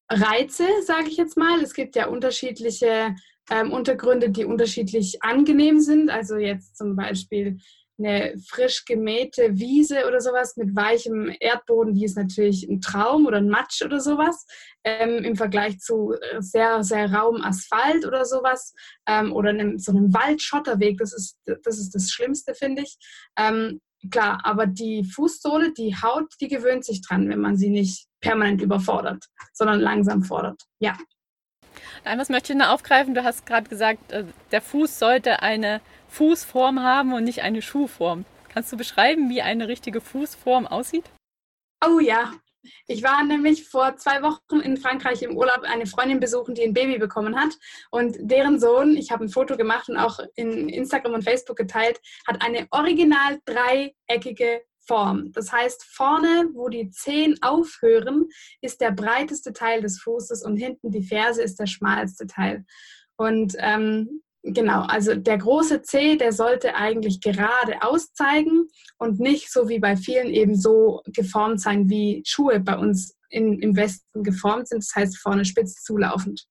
Reize, 0.07 0.67
sage 0.85 1.07
ich 1.07 1.17
jetzt 1.17 1.37
mal. 1.37 1.59
Es 1.59 1.73
gibt 1.73 1.95
ja 1.95 2.05
unterschiedliche 2.05 3.15
ähm, 3.49 3.71
Untergründe, 3.71 4.29
die 4.29 4.45
unterschiedlich 4.45 5.23
angenehm 5.23 5.79
sind. 5.79 6.11
Also 6.11 6.37
jetzt 6.37 6.77
zum 6.77 6.95
Beispiel 6.95 7.57
eine 7.97 8.35
frisch 8.47 8.85
gemähte 8.85 9.57
Wiese 9.57 10.05
oder 10.07 10.21
sowas 10.21 10.55
mit 10.55 10.75
weichem 10.75 11.35
Erdboden, 11.39 11.95
die 11.95 12.05
ist 12.05 12.15
natürlich 12.15 12.69
ein 12.69 12.79
Traum 12.79 13.25
oder 13.25 13.37
ein 13.37 13.49
Matsch 13.49 13.81
oder 13.81 13.99
sowas. 13.99 14.45
Ähm, 14.83 15.23
Im 15.23 15.35
Vergleich 15.35 15.79
zu 15.79 16.13
äh, 16.13 16.43
sehr, 16.43 16.83
sehr 16.83 17.11
rauem 17.11 17.41
Asphalt 17.41 18.05
oder 18.05 18.23
sowas 18.23 18.75
ähm, 19.07 19.33
oder 19.33 19.49
einem, 19.49 19.79
so 19.79 19.93
einem 19.93 20.13
Waldschotterweg, 20.13 20.99
das 20.99 21.11
ist, 21.11 21.39
das 21.45 21.79
ist 21.79 21.95
das 21.95 22.11
Schlimmste, 22.11 22.53
finde 22.53 22.83
ich. 22.83 22.97
Ähm, 23.35 23.81
klar, 24.09 24.39
aber 24.43 24.65
die 24.65 25.03
Fußsohle, 25.03 25.73
die 25.73 25.95
Haut, 25.95 26.33
die 26.39 26.47
gewöhnt 26.47 26.85
sich 26.85 27.01
dran, 27.01 27.29
wenn 27.29 27.39
man 27.39 27.57
sie 27.57 27.69
nicht 27.69 28.07
permanent 28.21 28.61
überfordert, 28.61 29.25
sondern 29.53 29.79
langsam 29.79 30.23
fordert. 30.23 30.61
Ja. 30.79 30.97
Was 32.03 32.29
möchte 32.29 32.53
ich 32.53 32.59
noch 32.59 32.69
aufgreifen? 32.69 33.13
Du 33.13 33.23
hast 33.23 33.45
gerade 33.45 33.69
gesagt, 33.69 34.11
äh, 34.11 34.25
der 34.51 34.61
Fuß 34.61 34.99
sollte 34.99 35.41
eine 35.41 35.81
Fußform 36.09 36.81
haben 36.81 37.13
und 37.13 37.23
nicht 37.23 37.41
eine 37.41 37.61
Schuhform. 37.61 38.25
Kannst 38.49 38.71
du 38.71 38.77
beschreiben, 38.77 39.29
wie 39.29 39.41
eine 39.41 39.67
richtige 39.67 40.01
Fußform 40.01 40.67
aussieht? 40.67 41.05
Oh 41.85 41.99
ja, 41.99 42.33
ich 42.87 43.03
war 43.03 43.23
nämlich 43.23 43.67
vor 43.67 43.97
zwei 43.97 44.21
Wochen 44.21 44.59
in 44.61 44.77
Frankreich 44.77 45.23
im 45.23 45.37
Urlaub 45.37 45.61
eine 45.63 45.85
Freundin 45.85 46.19
besuchen, 46.19 46.55
die 46.55 46.63
ein 46.63 46.73
Baby 46.73 46.97
bekommen 46.97 47.35
hat. 47.35 47.57
Und 47.89 48.17
deren 48.19 48.59
Sohn, 48.59 48.95
ich 48.97 49.11
habe 49.11 49.25
ein 49.25 49.29
Foto 49.29 49.57
gemacht 49.57 49.89
und 49.89 49.97
auch 49.97 50.19
in 50.35 50.69
Instagram 50.69 51.13
und 51.13 51.23
Facebook 51.23 51.57
geteilt, 51.57 51.99
hat 52.27 52.41
eine 52.41 52.67
original 52.71 53.39
dreieckige 53.45 54.61
Form. 54.79 55.31
Das 55.31 55.51
heißt, 55.51 55.83
vorne, 55.83 56.49
wo 56.53 56.67
die 56.67 56.89
Zehen 56.89 57.37
aufhören, 57.41 58.27
ist 58.61 58.81
der 58.81 58.91
breiteste 58.91 59.53
Teil 59.53 59.81
des 59.81 59.99
Fußes 60.01 60.43
und 60.43 60.57
hinten 60.57 60.91
die 60.91 61.03
Ferse 61.03 61.41
ist 61.41 61.59
der 61.59 61.67
schmalste 61.67 62.27
Teil. 62.27 62.65
Und 63.15 63.55
ähm, 63.59 64.21
Genau, 64.43 64.81
also 64.83 65.13
der 65.13 65.37
große 65.37 65.83
C, 65.83 66.17
der 66.17 66.33
sollte 66.33 66.73
eigentlich 66.73 67.21
gerade 67.21 67.83
auszeigen 67.83 68.67
und 68.97 69.19
nicht 69.19 69.51
so 69.51 69.69
wie 69.69 69.79
bei 69.79 69.95
vielen 69.95 70.29
eben 70.29 70.55
so 70.55 71.01
geformt 71.05 71.61
sein, 71.61 71.89
wie 71.89 72.23
Schuhe 72.25 72.59
bei 72.59 72.75
uns 72.75 73.15
in, 73.29 73.59
im 73.59 73.75
Westen 73.75 74.23
geformt 74.23 74.67
sind, 74.67 74.79
das 74.79 74.95
heißt 74.95 75.17
vorne 75.17 75.45
spitz 75.45 75.83
zulaufend. 75.83 76.47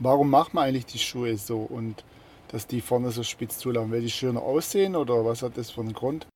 Warum 0.00 0.28
macht 0.28 0.54
man 0.54 0.64
eigentlich 0.64 0.86
die 0.86 0.98
Schuhe 0.98 1.36
so 1.36 1.58
und 1.60 2.04
dass 2.48 2.66
die 2.66 2.80
vorne 2.80 3.12
so 3.12 3.22
spitz 3.22 3.58
zulaufen? 3.58 3.92
Weil 3.92 4.00
die 4.00 4.10
schöner 4.10 4.42
aussehen 4.42 4.96
oder 4.96 5.24
was 5.24 5.42
hat 5.42 5.56
das 5.56 5.70
für 5.70 5.82
einen 5.82 5.92
Grund? 5.92 6.26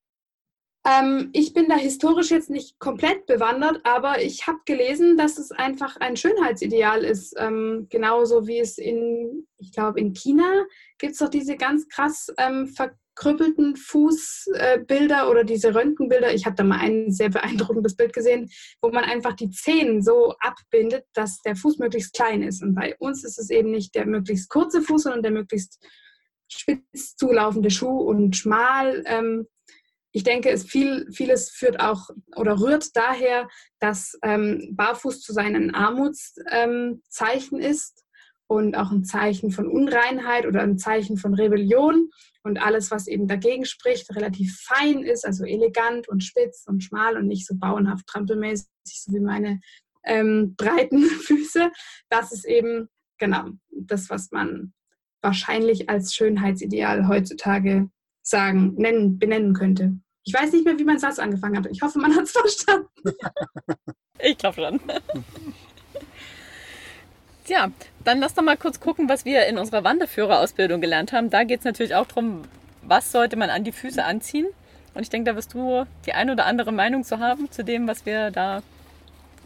Ähm, 0.86 1.30
ich 1.32 1.54
bin 1.54 1.68
da 1.68 1.76
historisch 1.76 2.30
jetzt 2.30 2.50
nicht 2.50 2.78
komplett 2.78 3.24
bewandert, 3.24 3.80
aber 3.84 4.20
ich 4.20 4.46
habe 4.46 4.58
gelesen, 4.66 5.16
dass 5.16 5.38
es 5.38 5.50
einfach 5.50 5.96
ein 5.96 6.16
Schönheitsideal 6.16 7.04
ist. 7.04 7.34
Ähm, 7.38 7.86
genauso 7.88 8.46
wie 8.46 8.58
es 8.58 8.76
in, 8.76 9.46
ich 9.56 9.72
glaube, 9.72 10.00
in 10.00 10.12
China 10.12 10.66
gibt 10.98 11.12
es 11.12 11.18
doch 11.18 11.30
diese 11.30 11.56
ganz 11.56 11.88
krass 11.88 12.30
ähm, 12.36 12.68
verkrüppelten 12.68 13.76
Fußbilder 13.76 15.22
äh, 15.22 15.30
oder 15.30 15.44
diese 15.44 15.74
Röntgenbilder. 15.74 16.34
Ich 16.34 16.44
habe 16.44 16.56
da 16.56 16.64
mal 16.64 16.80
ein 16.80 17.10
sehr 17.10 17.30
beeindruckendes 17.30 17.96
Bild 17.96 18.12
gesehen, 18.12 18.50
wo 18.82 18.90
man 18.90 19.04
einfach 19.04 19.32
die 19.32 19.50
Zehen 19.50 20.02
so 20.02 20.34
abbindet, 20.38 21.06
dass 21.14 21.40
der 21.40 21.56
Fuß 21.56 21.78
möglichst 21.78 22.12
klein 22.12 22.42
ist. 22.42 22.62
Und 22.62 22.74
bei 22.74 22.94
uns 22.98 23.24
ist 23.24 23.38
es 23.38 23.48
eben 23.48 23.70
nicht 23.70 23.94
der 23.94 24.04
möglichst 24.04 24.50
kurze 24.50 24.82
Fuß, 24.82 25.04
sondern 25.04 25.22
der 25.22 25.32
möglichst 25.32 25.82
spitz 26.46 27.16
zulaufende 27.16 27.70
Schuh 27.70 28.00
und 28.00 28.36
schmal. 28.36 29.02
Ähm, 29.06 29.46
ich 30.14 30.22
denke, 30.22 30.48
es 30.50 30.62
viel, 30.62 31.10
vieles 31.10 31.50
führt 31.50 31.80
auch 31.80 32.08
oder 32.36 32.60
rührt 32.60 32.94
daher, 32.94 33.48
dass 33.80 34.16
ähm, 34.22 34.70
Barfuß 34.76 35.20
zu 35.20 35.32
seinen 35.32 35.74
Armutszeichen 35.74 37.58
ähm, 37.58 37.60
ist 37.60 38.04
und 38.46 38.76
auch 38.76 38.92
ein 38.92 39.04
Zeichen 39.04 39.50
von 39.50 39.66
Unreinheit 39.66 40.46
oder 40.46 40.62
ein 40.62 40.78
Zeichen 40.78 41.16
von 41.16 41.34
Rebellion 41.34 42.10
und 42.44 42.64
alles, 42.64 42.92
was 42.92 43.08
eben 43.08 43.26
dagegen 43.26 43.64
spricht, 43.64 44.14
relativ 44.14 44.56
fein 44.60 45.02
ist, 45.02 45.26
also 45.26 45.44
elegant 45.44 46.08
und 46.08 46.22
spitz 46.22 46.62
und 46.68 46.84
schmal 46.84 47.16
und 47.16 47.26
nicht 47.26 47.44
so 47.44 47.56
bauernhaft 47.56 48.06
trampelmäßig, 48.06 48.68
so 48.84 49.12
wie 49.12 49.20
meine 49.20 49.58
ähm, 50.04 50.54
breiten 50.56 51.02
Füße. 51.26 51.72
Das 52.08 52.30
ist 52.30 52.44
eben 52.44 52.88
genau 53.18 53.48
das, 53.72 54.10
was 54.10 54.30
man 54.30 54.74
wahrscheinlich 55.22 55.88
als 55.88 56.14
Schönheitsideal 56.14 57.08
heutzutage 57.08 57.90
sagen, 58.24 58.74
nennen, 58.76 59.18
benennen 59.18 59.54
könnte. 59.54 59.92
Ich 60.24 60.34
weiß 60.34 60.52
nicht 60.52 60.64
mehr, 60.64 60.78
wie 60.78 60.84
mein 60.84 60.98
Satz 60.98 61.18
angefangen 61.18 61.56
hat. 61.58 61.66
Ich 61.70 61.82
hoffe, 61.82 61.98
man 61.98 62.14
hat 62.16 62.24
es 62.24 62.32
verstanden. 62.32 62.88
ich 64.18 64.38
glaube 64.38 64.56
schon. 64.56 64.80
Tja, 67.44 67.70
dann 68.02 68.20
lass 68.20 68.34
doch 68.34 68.42
mal 68.42 68.56
kurz 68.56 68.80
gucken, 68.80 69.08
was 69.08 69.26
wir 69.26 69.46
in 69.46 69.58
unserer 69.58 69.84
Wanderführerausbildung 69.84 70.80
gelernt 70.80 71.12
haben. 71.12 71.28
Da 71.28 71.44
geht 71.44 71.58
es 71.58 71.64
natürlich 71.64 71.94
auch 71.94 72.06
darum, 72.06 72.42
was 72.82 73.12
sollte 73.12 73.36
man 73.36 73.50
an 73.50 73.64
die 73.64 73.72
Füße 73.72 74.02
anziehen. 74.02 74.46
Und 74.94 75.02
ich 75.02 75.10
denke, 75.10 75.30
da 75.30 75.36
wirst 75.36 75.52
du 75.52 75.84
die 76.06 76.14
ein 76.14 76.30
oder 76.30 76.46
andere 76.46 76.72
Meinung 76.72 77.04
zu 77.04 77.18
haben, 77.18 77.50
zu 77.50 77.62
dem, 77.62 77.86
was 77.86 78.06
wir 78.06 78.30
da 78.30 78.62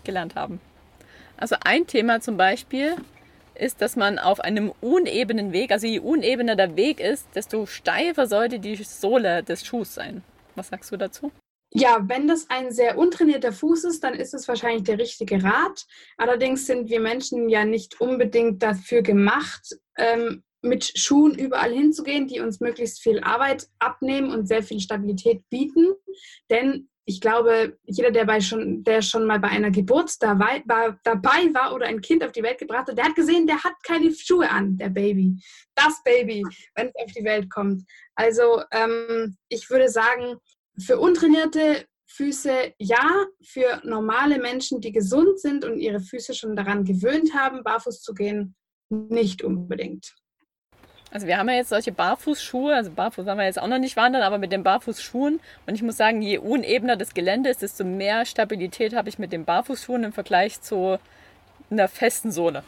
gelernt 0.05 0.37
haben. 0.37 0.61
Also 1.37 1.57
ein 1.65 1.87
Thema 1.87 2.21
zum 2.21 2.37
Beispiel 2.37 2.95
ist, 3.59 3.81
dass 3.81 3.97
man 3.97 4.19
auf 4.19 4.41
einem 4.41 4.73
unebenen 4.81 5.53
Weg, 5.53 5.73
also 5.73 5.87
je 5.87 6.01
unebener 6.01 6.57
der 6.57 6.77
Weg 6.77 7.01
ist, 7.01 7.29
desto 7.35 7.67
steifer 7.67 8.27
sollte 8.27 8.59
die 8.59 8.77
Sohle 8.77 9.43
des 9.43 9.65
Schuhs 9.65 9.95
sein. 9.95 10.23
Was 10.55 10.69
sagst 10.69 10.91
du 10.93 10.97
dazu? 10.97 11.33
Ja, 11.71 12.03
wenn 12.09 12.27
das 12.27 12.49
ein 12.49 12.73
sehr 12.73 12.97
untrainierter 12.97 13.53
Fuß 13.53 13.85
ist, 13.85 14.03
dann 14.03 14.15
ist 14.15 14.33
es 14.33 14.49
wahrscheinlich 14.49 14.85
der 14.85 14.99
richtige 14.99 15.43
Rat. 15.43 15.87
Allerdings 16.17 16.67
sind 16.67 16.89
wir 16.89 17.01
Menschen 17.01 17.49
ja 17.51 17.65
nicht 17.65 18.01
unbedingt 18.01 18.63
dafür 18.63 19.03
gemacht, 19.03 19.77
ähm, 19.99 20.43
mit 20.63 20.99
Schuhen 20.99 21.39
überall 21.39 21.73
hinzugehen, 21.73 22.27
die 22.27 22.41
uns 22.41 22.61
möglichst 22.61 23.01
viel 23.01 23.21
Arbeit 23.21 23.69
abnehmen 23.79 24.31
und 24.31 24.49
sehr 24.49 24.63
viel 24.63 24.81
Stabilität 24.81 25.43
bieten. 25.51 25.93
Denn 26.51 26.89
ich 27.09 27.23
glaube, 27.23 27.79
jeder, 27.87 28.11
der, 28.11 28.27
bei 28.27 28.39
schon, 28.39 28.85
der 28.85 29.01
schon 29.01 29.25
mal 29.25 29.41
bei 29.41 29.49
einer 29.49 29.71
Geburt 29.71 30.13
dabei 30.21 30.63
war, 30.67 31.01
dabei 31.05 31.49
war 31.55 31.75
oder 31.75 31.87
ein 31.87 32.03
Kind 32.03 32.23
auf 32.23 32.33
die 32.33 32.43
Welt 32.43 32.59
gebracht 32.59 32.87
hat, 32.87 32.99
der 32.99 33.07
hat 33.07 33.15
gesehen, 33.15 33.47
der 33.47 33.65
hat 33.65 33.73
keine 33.83 34.13
Schuhe 34.15 34.51
an, 34.51 34.77
der 34.77 34.91
Baby. 34.91 35.35
Das 35.75 36.03
Baby, 36.05 36.45
wenn 36.75 36.89
es 36.89 36.95
auf 36.97 37.11
die 37.13 37.25
Welt 37.25 37.51
kommt. 37.51 37.83
Also 38.15 38.63
ähm, 38.73 39.39
ich 39.49 39.71
würde 39.71 39.89
sagen, 39.89 40.37
für 40.79 40.99
untrainierte 40.99 41.87
Füße 42.09 42.75
ja, 42.79 43.25
für 43.43 43.81
normale 43.85 44.39
Menschen, 44.39 44.83
die 44.83 44.93
gesund 44.93 45.41
sind 45.41 45.65
und 45.65 45.79
ihre 45.79 46.01
Füße 46.01 46.35
schon 46.35 46.57
daran 46.57 46.85
gewöhnt 46.85 47.33
haben, 47.35 47.65
barfuß 47.65 48.03
zu 48.03 48.13
gehen, 48.13 48.55
nicht 48.91 49.43
unbedingt. 49.43 50.15
Also 51.11 51.27
wir 51.27 51.39
haben 51.39 51.49
ja 51.49 51.57
jetzt 51.57 51.71
solche 51.71 51.93
Barfußschuhe, 51.93 52.75
also 52.75 52.91
barfuß 52.91 53.27
haben 53.27 53.39
wir 53.39 53.47
jetzt 53.47 53.61
auch 53.61 53.67
noch 53.67 53.79
nicht 53.79 53.97
wandern, 53.97 54.23
aber 54.23 54.37
mit 54.39 54.53
den 54.53 54.63
Barfußschuhen. 54.63 55.41
Und 55.67 55.75
ich 55.75 55.83
muss 55.83 55.97
sagen, 55.97 56.21
je 56.21 56.39
unebener 56.39 56.97
das 56.97 57.15
Gelände 57.15 57.49
ist, 57.49 57.63
desto 57.63 57.85
mehr 57.85 58.27
Stabilität 58.27 58.95
habe 58.95 59.09
ich 59.09 59.19
mit 59.19 59.33
den 59.33 59.45
Barfußschuhen 59.45 60.05
im 60.05 60.13
Vergleich 60.13 60.61
zu 60.61 60.99
einer 61.71 61.89
festen 61.89 62.31
Sohle. 62.31 62.63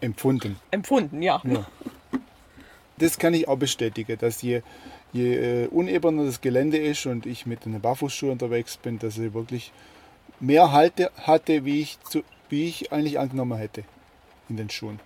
Empfunden. 0.00 0.58
Empfunden, 0.70 1.22
ja. 1.22 1.40
ja. 1.44 1.66
Das 2.98 3.18
kann 3.18 3.34
ich 3.34 3.46
auch 3.46 3.56
bestätigen, 3.56 4.18
dass 4.18 4.42
je, 4.42 4.62
je 5.12 5.64
äh, 5.64 5.66
unebener 5.68 6.24
das 6.24 6.40
Gelände 6.40 6.76
ist 6.76 7.06
und 7.06 7.24
ich 7.24 7.46
mit 7.46 7.66
einem 7.66 7.80
Barfußschuh 7.80 8.30
unterwegs 8.30 8.76
bin, 8.76 8.98
dass 8.98 9.16
ich 9.16 9.32
wirklich 9.32 9.72
mehr 10.40 10.72
Halte 10.72 11.10
hatte, 11.22 11.64
wie 11.64 11.82
ich, 11.82 12.00
zu, 12.02 12.24
wie 12.48 12.66
ich 12.66 12.92
eigentlich 12.92 13.18
angenommen 13.18 13.58
hätte 13.58 13.84
in 14.48 14.56
den 14.56 14.70
Schuhen. 14.70 14.98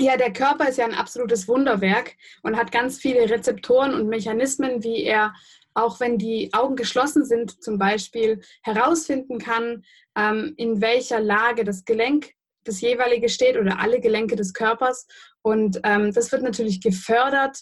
Ja, 0.00 0.16
der 0.16 0.32
Körper 0.32 0.68
ist 0.68 0.78
ja 0.78 0.84
ein 0.84 0.94
absolutes 0.94 1.48
Wunderwerk 1.48 2.16
und 2.42 2.56
hat 2.56 2.70
ganz 2.70 2.98
viele 2.98 3.28
Rezeptoren 3.28 3.94
und 3.94 4.08
Mechanismen, 4.08 4.84
wie 4.84 5.02
er, 5.02 5.34
auch 5.74 5.98
wenn 5.98 6.18
die 6.18 6.50
Augen 6.52 6.76
geschlossen 6.76 7.24
sind, 7.24 7.62
zum 7.62 7.78
Beispiel 7.78 8.40
herausfinden 8.62 9.38
kann, 9.38 9.84
ähm, 10.16 10.54
in 10.56 10.80
welcher 10.80 11.18
Lage 11.18 11.64
das 11.64 11.84
Gelenk 11.84 12.32
das 12.64 12.80
jeweilige 12.80 13.28
steht 13.28 13.56
oder 13.56 13.80
alle 13.80 13.98
Gelenke 14.00 14.36
des 14.36 14.52
Körpers. 14.52 15.06
Und 15.42 15.80
ähm, 15.84 16.12
das 16.12 16.30
wird 16.30 16.42
natürlich 16.42 16.80
gefördert, 16.80 17.58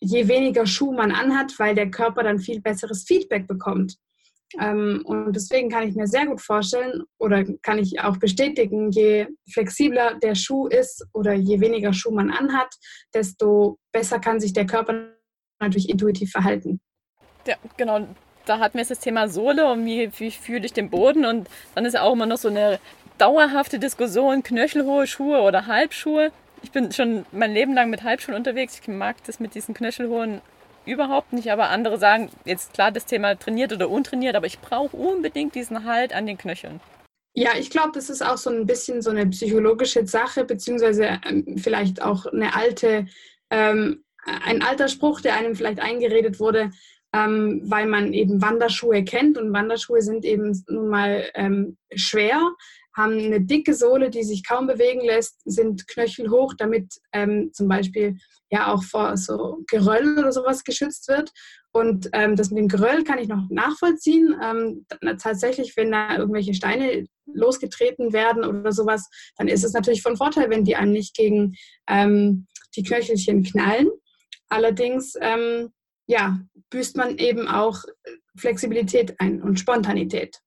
je 0.00 0.28
weniger 0.28 0.66
Schuh 0.66 0.92
man 0.92 1.10
anhat, 1.12 1.58
weil 1.58 1.74
der 1.74 1.90
Körper 1.90 2.22
dann 2.22 2.38
viel 2.38 2.60
besseres 2.60 3.04
Feedback 3.04 3.48
bekommt. 3.48 3.96
Ähm, 4.60 5.02
und 5.04 5.34
deswegen 5.34 5.68
kann 5.68 5.88
ich 5.88 5.94
mir 5.94 6.06
sehr 6.06 6.26
gut 6.26 6.40
vorstellen 6.40 7.02
oder 7.18 7.44
kann 7.62 7.78
ich 7.78 8.00
auch 8.00 8.16
bestätigen, 8.16 8.90
je 8.90 9.26
flexibler 9.52 10.14
der 10.22 10.34
Schuh 10.34 10.66
ist 10.66 11.06
oder 11.12 11.32
je 11.32 11.60
weniger 11.60 11.92
Schuh 11.92 12.12
man 12.12 12.30
anhat, 12.30 12.74
desto 13.12 13.78
besser 13.92 14.18
kann 14.18 14.40
sich 14.40 14.52
der 14.52 14.66
Körper 14.66 15.14
natürlich 15.60 15.88
intuitiv 15.88 16.30
verhalten. 16.30 16.80
Ja, 17.46 17.56
genau. 17.76 18.06
Da 18.46 18.58
hatten 18.58 18.74
wir 18.74 18.80
jetzt 18.80 18.90
das 18.90 19.00
Thema 19.00 19.28
Sohle 19.28 19.70
und 19.70 19.86
wie, 19.86 20.10
wie 20.18 20.30
fühle 20.30 20.66
ich 20.66 20.72
den 20.72 20.90
Boden. 20.90 21.24
Und 21.24 21.48
dann 21.74 21.84
ist 21.86 21.94
ja 21.94 22.02
auch 22.02 22.12
immer 22.12 22.26
noch 22.26 22.36
so 22.36 22.48
eine 22.48 22.78
dauerhafte 23.16 23.78
Diskussion, 23.78 24.42
knöchelhohe 24.42 25.06
Schuhe 25.06 25.40
oder 25.40 25.66
Halbschuhe. 25.66 26.30
Ich 26.62 26.70
bin 26.70 26.92
schon 26.92 27.24
mein 27.32 27.52
Leben 27.52 27.74
lang 27.74 27.90
mit 27.90 28.02
Halbschuhen 28.02 28.36
unterwegs. 28.36 28.80
Ich 28.80 28.88
mag 28.88 29.16
das 29.26 29.40
mit 29.40 29.54
diesen 29.54 29.74
knöchelhohen 29.74 30.40
überhaupt 30.86 31.32
nicht, 31.32 31.50
aber 31.50 31.70
andere 31.70 31.98
sagen, 31.98 32.30
jetzt 32.44 32.74
klar 32.74 32.92
das 32.92 33.06
Thema 33.06 33.34
trainiert 33.36 33.72
oder 33.72 33.88
untrainiert, 33.88 34.36
aber 34.36 34.46
ich 34.46 34.60
brauche 34.60 34.96
unbedingt 34.96 35.54
diesen 35.54 35.84
Halt 35.84 36.14
an 36.14 36.26
den 36.26 36.38
Knöcheln. 36.38 36.80
Ja, 37.36 37.50
ich 37.58 37.70
glaube, 37.70 37.90
das 37.94 38.10
ist 38.10 38.24
auch 38.24 38.36
so 38.36 38.50
ein 38.50 38.64
bisschen 38.64 39.02
so 39.02 39.10
eine 39.10 39.26
psychologische 39.26 40.06
Sache, 40.06 40.44
beziehungsweise 40.44 41.20
ähm, 41.26 41.58
vielleicht 41.58 42.00
auch 42.00 42.26
eine 42.26 42.54
alte, 42.54 43.06
ähm, 43.50 44.04
ein 44.24 44.62
alter 44.62 44.88
Spruch, 44.88 45.20
der 45.20 45.34
einem 45.34 45.56
vielleicht 45.56 45.80
eingeredet 45.80 46.38
wurde, 46.38 46.70
ähm, 47.14 47.62
weil 47.64 47.86
man 47.86 48.12
eben 48.12 48.42
Wanderschuhe 48.42 49.04
kennt 49.04 49.38
und 49.38 49.52
Wanderschuhe 49.52 50.02
sind 50.02 50.24
eben 50.24 50.64
nun 50.68 50.88
mal 50.88 51.30
ähm, 51.34 51.76
schwer, 51.94 52.40
haben 52.96 53.18
eine 53.18 53.40
dicke 53.40 53.74
Sohle, 53.74 54.10
die 54.10 54.24
sich 54.24 54.46
kaum 54.46 54.66
bewegen 54.66 55.00
lässt, 55.00 55.40
sind 55.44 55.86
knöchelhoch, 55.86 56.54
damit 56.58 56.94
ähm, 57.12 57.50
zum 57.52 57.68
Beispiel 57.68 58.16
ja 58.50 58.72
auch 58.72 58.82
vor 58.82 59.16
so 59.16 59.62
Geröll 59.68 60.18
oder 60.18 60.32
sowas 60.32 60.64
geschützt 60.64 61.08
wird. 61.08 61.30
Und 61.72 62.08
ähm, 62.12 62.36
das 62.36 62.50
mit 62.50 62.58
dem 62.58 62.68
Geröll 62.68 63.04
kann 63.04 63.18
ich 63.18 63.28
noch 63.28 63.48
nachvollziehen. 63.48 64.36
Ähm, 64.42 64.86
tatsächlich, 65.18 65.76
wenn 65.76 65.92
da 65.92 66.16
irgendwelche 66.16 66.54
Steine 66.54 67.06
losgetreten 67.26 68.12
werden 68.12 68.44
oder 68.44 68.72
sowas, 68.72 69.08
dann 69.36 69.48
ist 69.48 69.64
es 69.64 69.72
natürlich 69.72 70.02
von 70.02 70.16
Vorteil, 70.16 70.50
wenn 70.50 70.64
die 70.64 70.76
einem 70.76 70.92
nicht 70.92 71.16
gegen 71.16 71.54
ähm, 71.88 72.46
die 72.76 72.82
Knöchelchen 72.82 73.42
knallen. 73.44 73.88
Allerdings, 74.48 75.14
ähm, 75.20 75.70
ja, 76.06 76.38
büßt 76.70 76.96
man 76.96 77.18
eben 77.18 77.48
auch 77.48 77.82
Flexibilität 78.36 79.20
ein 79.20 79.42
und 79.42 79.58
Spontanität. 79.58 80.40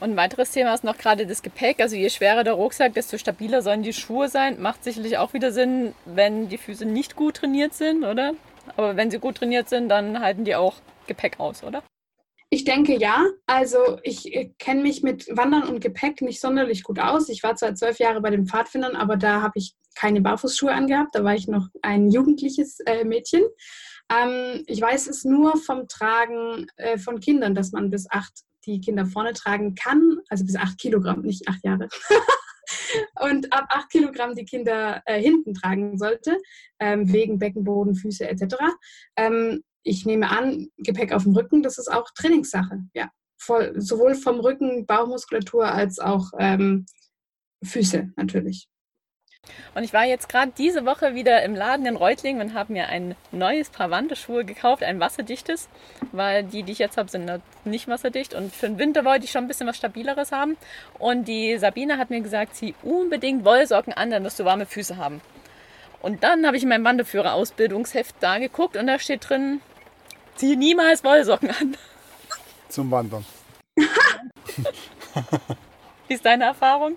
Und 0.00 0.10
ein 0.10 0.16
weiteres 0.16 0.52
Thema 0.52 0.74
ist 0.74 0.84
noch 0.84 0.96
gerade 0.96 1.26
das 1.26 1.42
Gepäck. 1.42 1.80
Also 1.80 1.96
je 1.96 2.08
schwerer 2.08 2.44
der 2.44 2.52
Rucksack, 2.52 2.94
desto 2.94 3.18
stabiler 3.18 3.62
sollen 3.62 3.82
die 3.82 3.92
Schuhe 3.92 4.28
sein. 4.28 4.60
Macht 4.62 4.84
sicherlich 4.84 5.18
auch 5.18 5.32
wieder 5.32 5.50
Sinn, 5.50 5.92
wenn 6.04 6.48
die 6.48 6.58
Füße 6.58 6.84
nicht 6.84 7.16
gut 7.16 7.38
trainiert 7.38 7.74
sind, 7.74 8.04
oder? 8.04 8.34
Aber 8.76 8.96
wenn 8.96 9.10
sie 9.10 9.18
gut 9.18 9.38
trainiert 9.38 9.68
sind, 9.68 9.88
dann 9.88 10.20
halten 10.20 10.44
die 10.44 10.54
auch 10.54 10.74
Gepäck 11.08 11.40
aus, 11.40 11.64
oder? 11.64 11.82
Ich 12.50 12.64
denke 12.64 12.96
ja. 12.96 13.26
Also 13.46 13.98
ich 14.02 14.34
äh, 14.34 14.52
kenne 14.58 14.82
mich 14.82 15.02
mit 15.02 15.26
Wandern 15.36 15.64
und 15.64 15.80
Gepäck 15.80 16.22
nicht 16.22 16.40
sonderlich 16.40 16.84
gut 16.84 17.00
aus. 17.00 17.28
Ich 17.28 17.42
war 17.42 17.56
zwar 17.56 17.74
zwölf 17.74 17.98
Jahre 17.98 18.20
bei 18.20 18.30
den 18.30 18.46
Pfadfindern, 18.46 18.94
aber 18.94 19.16
da 19.16 19.42
habe 19.42 19.54
ich 19.56 19.74
keine 19.96 20.20
Barfußschuhe 20.20 20.72
angehabt. 20.72 21.14
Da 21.14 21.24
war 21.24 21.34
ich 21.34 21.48
noch 21.48 21.68
ein 21.82 22.08
jugendliches 22.08 22.78
äh, 22.86 23.04
Mädchen. 23.04 23.42
Ähm, 24.10 24.64
ich 24.66 24.80
weiß 24.80 25.08
es 25.08 25.24
nur 25.24 25.56
vom 25.56 25.88
Tragen 25.88 26.66
äh, 26.76 26.98
von 26.98 27.20
Kindern, 27.20 27.54
dass 27.54 27.72
man 27.72 27.90
bis 27.90 28.10
acht 28.10 28.32
die 28.66 28.80
Kinder 28.80 29.06
vorne 29.06 29.32
tragen 29.32 29.74
kann, 29.74 30.18
also 30.28 30.44
bis 30.44 30.56
acht 30.56 30.78
Kilogramm, 30.78 31.22
nicht 31.22 31.48
acht 31.48 31.64
Jahre. 31.64 31.88
und 33.20 33.52
ab 33.52 33.66
acht 33.70 33.90
Kilogramm 33.90 34.34
die 34.34 34.44
Kinder 34.44 35.02
äh, 35.06 35.20
hinten 35.20 35.54
tragen 35.54 35.98
sollte, 35.98 36.38
ähm, 36.80 37.12
wegen 37.12 37.38
Beckenboden, 37.38 37.94
Füße 37.94 38.28
etc. 38.28 38.56
Ähm, 39.16 39.62
ich 39.82 40.04
nehme 40.04 40.28
an, 40.30 40.68
Gepäck 40.78 41.12
auf 41.12 41.22
dem 41.22 41.34
Rücken, 41.34 41.62
das 41.62 41.78
ist 41.78 41.90
auch 41.90 42.10
Trainingssache. 42.14 42.80
Ja, 42.94 43.10
Voll, 43.40 43.80
sowohl 43.80 44.16
vom 44.16 44.40
Rücken, 44.40 44.84
Bauchmuskulatur 44.84 45.66
als 45.66 46.00
auch 46.00 46.32
ähm, 46.38 46.86
Füße 47.62 48.12
natürlich. 48.16 48.68
Und 49.74 49.84
ich 49.84 49.92
war 49.92 50.04
jetzt 50.04 50.28
gerade 50.28 50.52
diese 50.56 50.84
Woche 50.86 51.14
wieder 51.14 51.42
im 51.42 51.54
Laden 51.54 51.86
in 51.86 51.96
Reutlingen 51.96 52.42
und 52.42 52.54
habe 52.54 52.72
mir 52.72 52.88
ein 52.88 53.14
neues 53.30 53.70
Paar 53.70 53.90
Wanderschuhe 53.90 54.44
gekauft, 54.44 54.82
ein 54.82 54.98
wasserdichtes, 55.00 55.68
weil 56.12 56.42
die, 56.44 56.62
die 56.64 56.72
ich 56.72 56.78
jetzt 56.78 56.96
habe, 56.96 57.08
sind 57.10 57.30
nicht 57.64 57.88
wasserdicht. 57.88 58.34
Und 58.34 58.52
für 58.52 58.66
den 58.66 58.78
Winter 58.78 59.04
wollte 59.04 59.24
ich 59.24 59.30
schon 59.30 59.44
ein 59.44 59.48
bisschen 59.48 59.66
was 59.66 59.76
Stabileres 59.76 60.32
haben. 60.32 60.56
Und 60.98 61.28
die 61.28 61.58
Sabine 61.58 61.98
hat 61.98 62.10
mir 62.10 62.20
gesagt, 62.20 62.56
zieh 62.56 62.74
unbedingt 62.82 63.44
Wollsocken 63.44 63.92
an, 63.92 64.10
dann 64.10 64.24
wirst 64.24 64.40
du 64.40 64.44
warme 64.44 64.66
Füße 64.66 64.96
haben. 64.96 65.20
Und 66.00 66.22
dann 66.22 66.46
habe 66.46 66.56
ich 66.56 66.62
in 66.62 66.68
meinem 66.68 66.84
Wanderführer-Ausbildungsheft 66.84 68.16
da 68.20 68.38
geguckt 68.38 68.76
und 68.76 68.86
da 68.86 68.98
steht 68.98 69.28
drin, 69.28 69.60
zieh 70.36 70.56
niemals 70.56 71.02
Wollsocken 71.04 71.50
an. 71.50 71.76
Zum 72.68 72.90
Wandern. 72.90 73.24
Wie 76.08 76.14
ist 76.14 76.24
deine 76.24 76.44
Erfahrung? 76.44 76.96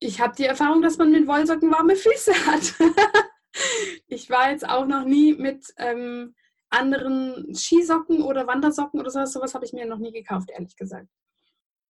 Ich 0.00 0.20
habe 0.20 0.34
die 0.36 0.44
Erfahrung, 0.44 0.82
dass 0.82 0.98
man 0.98 1.10
mit 1.10 1.26
Wollsocken 1.26 1.70
warme 1.70 1.96
Füße 1.96 2.32
hat. 2.46 2.74
ich 4.06 4.30
war 4.30 4.50
jetzt 4.50 4.68
auch 4.68 4.86
noch 4.86 5.04
nie 5.04 5.34
mit 5.34 5.66
ähm, 5.78 6.34
anderen 6.70 7.54
Skisocken 7.54 8.22
oder 8.22 8.46
Wandersocken 8.46 9.00
oder 9.00 9.10
sowas. 9.10 9.32
Sowas 9.32 9.54
habe 9.54 9.64
ich 9.64 9.72
mir 9.72 9.86
noch 9.86 9.98
nie 9.98 10.12
gekauft, 10.12 10.50
ehrlich 10.50 10.76
gesagt. 10.76 11.08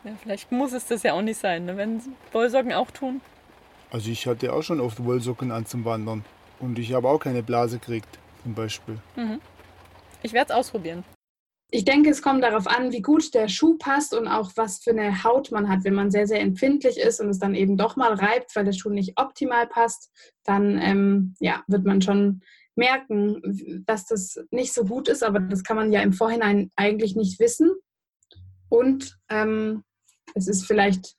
Ja, 0.04 0.12
vielleicht 0.22 0.52
muss 0.52 0.72
es 0.72 0.86
das 0.86 1.02
ja 1.02 1.12
auch 1.14 1.22
nicht 1.22 1.40
sein, 1.40 1.64
ne? 1.64 1.76
wenn 1.76 2.00
Wollsocken 2.32 2.72
auch 2.72 2.90
tun. 2.90 3.20
Also 3.90 4.10
ich 4.10 4.26
hatte 4.26 4.52
auch 4.52 4.62
schon 4.62 4.80
oft 4.80 5.04
Wollsocken 5.04 5.50
an 5.50 5.66
zum 5.66 5.84
Wandern. 5.84 6.24
Und 6.60 6.78
ich 6.78 6.92
habe 6.92 7.08
auch 7.08 7.18
keine 7.18 7.42
Blase 7.42 7.78
gekriegt, 7.78 8.18
zum 8.42 8.54
Beispiel. 8.54 8.98
Mhm. 9.16 9.40
Ich 10.22 10.32
werde 10.32 10.52
es 10.52 10.58
ausprobieren. 10.58 11.04
Ich 11.70 11.84
denke, 11.84 12.08
es 12.08 12.22
kommt 12.22 12.42
darauf 12.42 12.66
an, 12.66 12.92
wie 12.92 13.02
gut 13.02 13.34
der 13.34 13.48
Schuh 13.48 13.76
passt 13.76 14.14
und 14.14 14.26
auch 14.26 14.52
was 14.56 14.78
für 14.78 14.90
eine 14.90 15.22
Haut 15.22 15.52
man 15.52 15.68
hat. 15.68 15.84
Wenn 15.84 15.94
man 15.94 16.10
sehr, 16.10 16.26
sehr 16.26 16.40
empfindlich 16.40 16.98
ist 16.98 17.20
und 17.20 17.28
es 17.28 17.38
dann 17.38 17.54
eben 17.54 17.76
doch 17.76 17.94
mal 17.96 18.14
reibt, 18.14 18.56
weil 18.56 18.64
der 18.64 18.72
Schuh 18.72 18.88
nicht 18.88 19.18
optimal 19.20 19.66
passt, 19.66 20.10
dann 20.44 20.78
ähm, 20.80 21.34
ja, 21.40 21.62
wird 21.66 21.84
man 21.84 22.00
schon 22.00 22.40
merken, 22.74 23.82
dass 23.86 24.06
das 24.06 24.40
nicht 24.50 24.72
so 24.72 24.84
gut 24.84 25.08
ist. 25.08 25.22
Aber 25.22 25.40
das 25.40 25.62
kann 25.62 25.76
man 25.76 25.92
ja 25.92 26.00
im 26.00 26.14
Vorhinein 26.14 26.70
eigentlich 26.74 27.16
nicht 27.16 27.38
wissen. 27.38 27.72
Und 28.70 29.18
ähm, 29.28 29.84
es 30.34 30.48
ist 30.48 30.64
vielleicht 30.64 31.17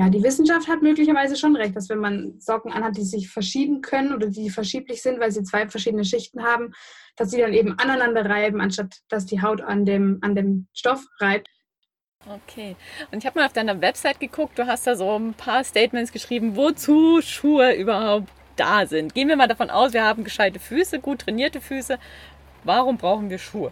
ja, 0.00 0.08
die 0.08 0.22
Wissenschaft 0.22 0.66
hat 0.66 0.80
möglicherweise 0.80 1.36
schon 1.36 1.54
recht, 1.56 1.76
dass 1.76 1.90
wenn 1.90 1.98
man 1.98 2.40
Socken 2.40 2.72
anhat, 2.72 2.96
die 2.96 3.04
sich 3.04 3.28
verschieben 3.28 3.82
können 3.82 4.14
oder 4.14 4.28
die 4.28 4.48
verschieblich 4.48 5.02
sind, 5.02 5.20
weil 5.20 5.30
sie 5.30 5.42
zwei 5.42 5.68
verschiedene 5.68 6.06
Schichten 6.06 6.42
haben, 6.42 6.72
dass 7.16 7.30
sie 7.30 7.38
dann 7.38 7.52
eben 7.52 7.78
aneinander 7.78 8.24
reiben, 8.24 8.62
anstatt 8.62 9.00
dass 9.10 9.26
die 9.26 9.42
Haut 9.42 9.60
an 9.60 9.84
dem, 9.84 10.16
an 10.22 10.34
dem 10.34 10.68
Stoff 10.72 11.04
reibt. 11.20 11.48
Okay. 12.26 12.76
Und 13.12 13.18
ich 13.18 13.26
habe 13.26 13.40
mal 13.40 13.44
auf 13.44 13.52
deiner 13.52 13.78
Website 13.82 14.20
geguckt, 14.20 14.58
du 14.58 14.66
hast 14.66 14.86
da 14.86 14.96
so 14.96 15.18
ein 15.18 15.34
paar 15.34 15.64
Statements 15.64 16.12
geschrieben, 16.12 16.56
wozu 16.56 17.20
Schuhe 17.20 17.74
überhaupt 17.74 18.30
da 18.56 18.86
sind. 18.86 19.12
Gehen 19.12 19.28
wir 19.28 19.36
mal 19.36 19.48
davon 19.48 19.68
aus, 19.68 19.92
wir 19.92 20.04
haben 20.04 20.24
gescheite 20.24 20.58
Füße, 20.58 21.00
gut 21.00 21.20
trainierte 21.20 21.60
Füße. 21.60 21.98
Warum 22.64 22.96
brauchen 22.96 23.28
wir 23.28 23.38
Schuhe? 23.38 23.70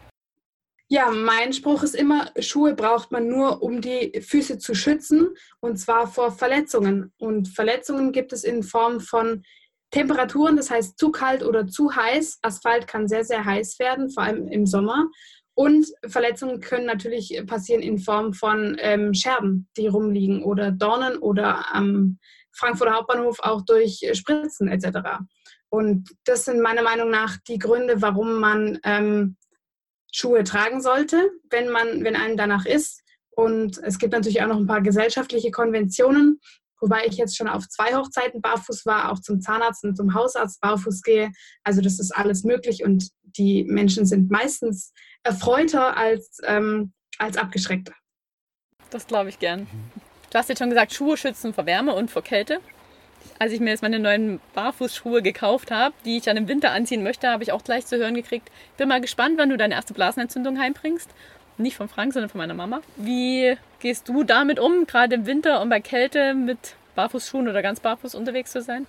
Ja, 0.90 1.10
mein 1.10 1.52
Spruch 1.52 1.82
ist 1.82 1.94
immer, 1.94 2.30
Schuhe 2.38 2.74
braucht 2.74 3.12
man 3.12 3.28
nur, 3.28 3.62
um 3.62 3.82
die 3.82 4.22
Füße 4.22 4.56
zu 4.56 4.74
schützen, 4.74 5.28
und 5.60 5.76
zwar 5.76 6.06
vor 6.06 6.32
Verletzungen. 6.32 7.12
Und 7.18 7.48
Verletzungen 7.48 8.10
gibt 8.10 8.32
es 8.32 8.42
in 8.42 8.62
Form 8.62 9.00
von 9.00 9.42
Temperaturen, 9.90 10.56
das 10.56 10.70
heißt 10.70 10.98
zu 10.98 11.10
kalt 11.10 11.42
oder 11.42 11.66
zu 11.66 11.94
heiß. 11.94 12.38
Asphalt 12.40 12.86
kann 12.86 13.06
sehr, 13.06 13.24
sehr 13.24 13.44
heiß 13.44 13.78
werden, 13.78 14.10
vor 14.10 14.22
allem 14.22 14.48
im 14.48 14.64
Sommer. 14.64 15.08
Und 15.54 15.86
Verletzungen 16.06 16.60
können 16.60 16.86
natürlich 16.86 17.38
passieren 17.46 17.82
in 17.82 17.98
Form 17.98 18.32
von 18.32 18.76
ähm, 18.80 19.12
Scherben, 19.12 19.68
die 19.76 19.88
rumliegen 19.88 20.42
oder 20.42 20.70
Dornen 20.70 21.18
oder 21.18 21.74
am 21.74 22.18
Frankfurter 22.52 22.94
Hauptbahnhof 22.94 23.40
auch 23.40 23.60
durch 23.62 24.08
Spritzen 24.12 24.68
etc. 24.68 25.20
Und 25.68 26.08
das 26.24 26.46
sind 26.46 26.62
meiner 26.62 26.82
Meinung 26.82 27.10
nach 27.10 27.36
die 27.46 27.58
Gründe, 27.58 28.00
warum 28.00 28.40
man 28.40 28.78
ähm, 28.84 29.36
Schuhe 30.12 30.44
tragen 30.44 30.80
sollte, 30.80 31.30
wenn 31.50 31.68
man, 31.68 32.04
wenn 32.04 32.16
einem 32.16 32.36
danach 32.36 32.66
ist. 32.66 33.02
Und 33.30 33.78
es 33.78 33.98
gibt 33.98 34.12
natürlich 34.12 34.42
auch 34.42 34.48
noch 34.48 34.56
ein 34.56 34.66
paar 34.66 34.80
gesellschaftliche 34.80 35.50
Konventionen, 35.50 36.40
wobei 36.80 37.06
ich 37.06 37.16
jetzt 37.16 37.36
schon 37.36 37.48
auf 37.48 37.68
zwei 37.68 37.94
Hochzeiten 37.94 38.40
barfuß 38.40 38.86
war, 38.86 39.12
auch 39.12 39.20
zum 39.20 39.40
Zahnarzt 39.40 39.84
und 39.84 39.96
zum 39.96 40.14
Hausarzt 40.14 40.60
barfuß 40.60 41.02
gehe. 41.02 41.30
Also 41.62 41.80
das 41.80 41.98
ist 41.98 42.10
alles 42.10 42.44
möglich 42.44 42.84
und 42.84 43.10
die 43.22 43.64
Menschen 43.64 44.06
sind 44.06 44.30
meistens 44.30 44.92
erfreuter 45.22 45.96
als, 45.96 46.38
ähm, 46.44 46.92
als 47.18 47.36
abgeschreckter. 47.36 47.94
Das 48.90 49.06
glaube 49.06 49.28
ich 49.28 49.38
gern. 49.38 49.66
Du 50.30 50.38
hast 50.38 50.48
jetzt 50.48 50.58
schon 50.58 50.70
gesagt, 50.70 50.92
Schuhe 50.92 51.16
schützen 51.16 51.54
vor 51.54 51.66
Wärme 51.66 51.94
und 51.94 52.10
vor 52.10 52.22
Kälte 52.22 52.60
als 53.38 53.52
ich 53.52 53.60
mir 53.60 53.70
jetzt 53.70 53.82
meine 53.82 53.98
neuen 53.98 54.40
Barfußschuhe 54.54 55.22
gekauft 55.22 55.70
habe, 55.70 55.94
die 56.04 56.16
ich 56.16 56.24
dann 56.24 56.36
im 56.36 56.48
Winter 56.48 56.72
anziehen 56.72 57.02
möchte, 57.02 57.28
habe 57.28 57.42
ich 57.42 57.52
auch 57.52 57.62
gleich 57.62 57.86
zu 57.86 57.96
hören 57.96 58.14
gekriegt. 58.14 58.50
Bin 58.76 58.88
mal 58.88 59.00
gespannt, 59.00 59.38
wann 59.38 59.50
du 59.50 59.56
deine 59.56 59.74
erste 59.74 59.94
Blasenentzündung 59.94 60.58
heimbringst. 60.58 61.10
Nicht 61.56 61.76
von 61.76 61.88
Frank, 61.88 62.12
sondern 62.12 62.30
von 62.30 62.38
meiner 62.38 62.54
Mama. 62.54 62.80
Wie 62.96 63.56
gehst 63.80 64.08
du 64.08 64.22
damit 64.24 64.60
um, 64.60 64.86
gerade 64.86 65.16
im 65.16 65.26
Winter 65.26 65.60
und 65.60 65.68
bei 65.68 65.80
Kälte 65.80 66.34
mit 66.34 66.76
Barfußschuhen 66.94 67.48
oder 67.48 67.62
ganz 67.62 67.80
barfuß 67.80 68.14
unterwegs 68.14 68.52
zu 68.52 68.62
sein? 68.62 68.86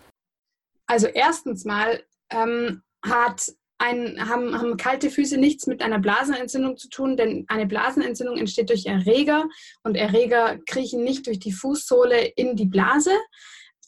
Also 0.88 1.08
erstens 1.08 1.66
mal 1.66 2.04
ähm, 2.32 2.82
hat 3.04 3.54
ein, 3.80 4.30
haben, 4.30 4.58
haben 4.58 4.78
kalte 4.78 5.10
Füße 5.10 5.38
nichts 5.38 5.66
mit 5.66 5.82
einer 5.82 6.00
Blasenentzündung 6.00 6.78
zu 6.78 6.90
tun, 6.90 7.16
denn 7.18 7.46
eine 7.48 7.66
Blasenentzündung 7.66 8.38
entsteht 8.38 8.70
durch 8.70 8.86
Erreger 8.86 9.48
und 9.84 9.96
Erreger 9.96 10.60
kriechen 10.68 11.04
nicht 11.04 11.28
durch 11.28 11.40
die 11.40 11.54
Fußsohle 11.54 12.26
in 12.36 12.56
die 12.56 12.66
Blase, 12.66 13.12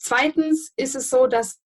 Zweitens 0.02 0.72
ist 0.76 0.96
es 0.96 1.10
so, 1.10 1.28
dass 1.28 1.60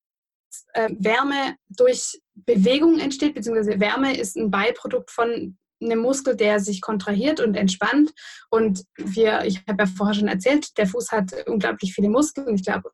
äh, 0.75 0.91
Wärme 0.99 1.57
durch 1.69 2.21
Bewegung 2.35 2.99
entsteht, 2.99 3.35
beziehungsweise 3.35 3.81
Wärme 3.81 4.17
ist 4.17 4.37
ein 4.37 4.51
Beiprodukt 4.51 5.11
von 5.11 5.57
einem 5.83 6.01
Muskel, 6.01 6.37
der 6.37 6.61
sich 6.61 6.83
kontrahiert 6.83 7.41
und 7.41 7.55
entspannt. 7.55 8.13
Und 8.51 8.85
wir, 8.97 9.45
ich 9.45 9.63
habe 9.67 9.85
ja 9.85 9.87
vorher 9.87 10.15
schon 10.15 10.29
erzählt, 10.29 10.77
der 10.77 10.87
Fuß 10.87 11.13
hat 11.13 11.33
unglaublich 11.47 11.95
viele 11.95 12.11
Muskeln. 12.11 12.55
Ich 12.55 12.65
glaube, 12.65 12.91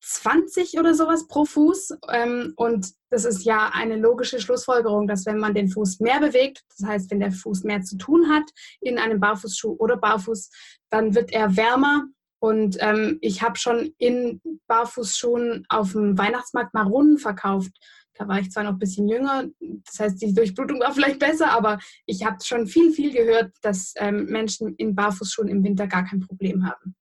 20 0.00 0.78
oder 0.78 0.94
sowas 0.94 1.28
pro 1.28 1.44
Fuß. 1.44 1.98
Ähm, 2.10 2.52
und 2.56 2.88
das 3.10 3.24
ist 3.24 3.44
ja 3.44 3.70
eine 3.72 3.96
logische 3.96 4.40
Schlussfolgerung, 4.40 5.06
dass 5.06 5.26
wenn 5.26 5.38
man 5.38 5.54
den 5.54 5.68
Fuß 5.68 6.00
mehr 6.00 6.18
bewegt, 6.18 6.62
das 6.76 6.88
heißt, 6.88 7.10
wenn 7.12 7.20
der 7.20 7.30
Fuß 7.30 7.62
mehr 7.62 7.82
zu 7.82 7.96
tun 7.96 8.28
hat 8.28 8.50
in 8.80 8.98
einem 8.98 9.20
Barfußschuh 9.20 9.76
oder 9.78 9.96
Barfuß, 9.96 10.50
dann 10.90 11.14
wird 11.14 11.32
er 11.32 11.56
wärmer 11.56 12.06
und 12.42 12.76
ähm, 12.80 13.18
ich 13.20 13.40
habe 13.40 13.56
schon 13.56 13.94
in 13.98 14.40
Barfußschuhen 14.66 15.64
auf 15.68 15.92
dem 15.92 16.18
Weihnachtsmarkt 16.18 16.74
Maronen 16.74 17.18
verkauft. 17.18 17.70
Da 18.14 18.26
war 18.26 18.40
ich 18.40 18.50
zwar 18.50 18.64
noch 18.64 18.72
ein 18.72 18.80
bisschen 18.80 19.08
jünger, 19.08 19.44
das 19.60 20.00
heißt, 20.00 20.20
die 20.20 20.34
Durchblutung 20.34 20.80
war 20.80 20.92
vielleicht 20.92 21.20
besser, 21.20 21.52
aber 21.52 21.78
ich 22.04 22.24
habe 22.24 22.42
schon 22.42 22.66
viel, 22.66 22.90
viel 22.90 23.12
gehört, 23.12 23.52
dass 23.62 23.94
ähm, 23.96 24.26
Menschen 24.26 24.74
in 24.74 24.96
Barfußschuhen 24.96 25.46
im 25.46 25.62
Winter 25.62 25.86
gar 25.86 26.04
kein 26.04 26.18
Problem 26.18 26.66
haben. 26.66 26.96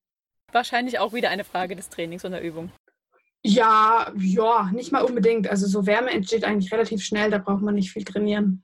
Wahrscheinlich 0.52 1.00
auch 1.00 1.12
wieder 1.12 1.32
eine 1.32 1.44
Frage 1.44 1.76
des 1.76 1.90
Trainings 1.90 2.24
und 2.24 2.34
der 2.34 2.44
Übung. 2.44 2.72
Ja, 3.44 4.14
ja, 4.20 4.70
nicht 4.72 4.92
mal 4.92 5.02
unbedingt. 5.02 5.50
Also 5.50 5.66
so 5.66 5.88
Wärme 5.88 6.12
entsteht 6.12 6.44
eigentlich 6.44 6.72
relativ 6.72 7.04
schnell, 7.04 7.32
da 7.32 7.40
braucht 7.40 7.64
man 7.64 7.74
nicht 7.74 7.92
viel 7.92 8.04
trainieren. 8.04 8.64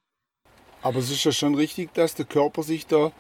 Aber 0.83 0.99
es 0.99 1.09
ist 1.09 1.23
ja 1.23 1.31
schon 1.31 1.55
richtig, 1.55 1.91
dass 1.95 2.13
der 2.13 2.27
Körper 2.27 2.61
sich 2.61 2.85
da 2.85 3.11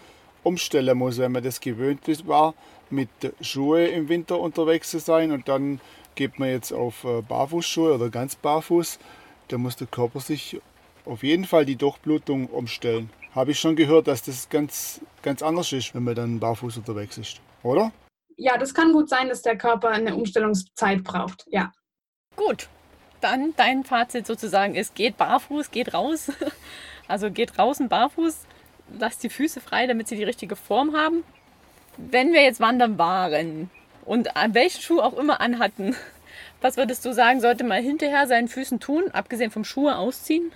umstellen 0.43 0.97
muss, 0.97 1.17
wenn 1.17 1.31
man 1.31 1.43
das 1.43 1.59
gewöhnt 1.59 2.01
war, 2.27 2.53
mit 2.91 3.09
Schuhe 3.41 3.87
im 3.87 4.09
Winter 4.09 4.39
unterwegs 4.39 4.91
zu 4.91 4.99
sein 4.99 5.31
und 5.31 5.47
dann 5.47 5.79
geht 6.15 6.39
man 6.39 6.49
jetzt 6.49 6.73
auf 6.73 7.03
äh, 7.03 7.21
Barfußschuhe 7.21 7.93
oder 7.93 8.09
ganz 8.09 8.35
barfuß, 8.35 8.99
da 9.47 9.57
muss 9.57 9.75
der 9.75 9.87
Körper 9.87 10.19
sich 10.19 10.59
auf 11.05 11.23
jeden 11.23 11.45
Fall 11.45 11.65
die 11.65 11.77
Durchblutung 11.77 12.47
umstellen. 12.47 13.09
Habe 13.33 13.51
ich 13.51 13.59
schon 13.59 13.75
gehört, 13.75 14.07
dass 14.07 14.23
das 14.23 14.49
ganz, 14.49 14.99
ganz 15.21 15.41
anders 15.41 15.71
ist, 15.71 15.93
wenn 15.95 16.03
man 16.03 16.15
dann 16.15 16.39
barfuß 16.39 16.77
unterwegs 16.77 17.17
ist, 17.17 17.39
oder? 17.63 17.91
Ja, 18.35 18.57
das 18.57 18.73
kann 18.73 18.91
gut 18.91 19.09
sein, 19.09 19.29
dass 19.29 19.41
der 19.41 19.57
Körper 19.57 19.89
eine 19.89 20.15
Umstellungszeit 20.15 21.03
braucht, 21.03 21.45
ja. 21.49 21.71
Gut, 22.35 22.67
dann 23.21 23.53
dein 23.55 23.83
Fazit 23.83 24.27
sozusagen 24.27 24.75
ist, 24.75 24.95
geht 24.95 25.17
barfuß, 25.17 25.71
geht 25.71 25.93
raus. 25.93 26.31
Also 27.09 27.31
geht 27.31 27.57
draußen 27.57 27.87
barfuß, 27.87 28.45
lasst 28.99 29.23
die 29.23 29.29
Füße 29.29 29.61
frei, 29.61 29.87
damit 29.87 30.09
sie 30.09 30.17
die 30.17 30.25
richtige 30.25 30.57
Form 30.57 30.93
haben 30.93 31.23
wenn 31.97 32.33
wir 32.33 32.43
jetzt 32.43 32.59
wandern 32.59 32.97
waren 32.97 33.69
und 34.05 34.29
welchen 34.51 34.81
Schuh 34.81 34.99
auch 34.99 35.17
immer 35.17 35.41
anhatten, 35.41 35.95
was 36.61 36.77
würdest 36.77 37.05
du 37.05 37.13
sagen, 37.13 37.41
sollte 37.41 37.63
man 37.63 37.83
hinterher 37.83 38.27
seinen 38.27 38.47
Füßen 38.47 38.79
tun, 38.79 39.09
abgesehen 39.11 39.51
vom 39.51 39.63
Schuhe 39.63 39.97
ausziehen? 39.97 40.51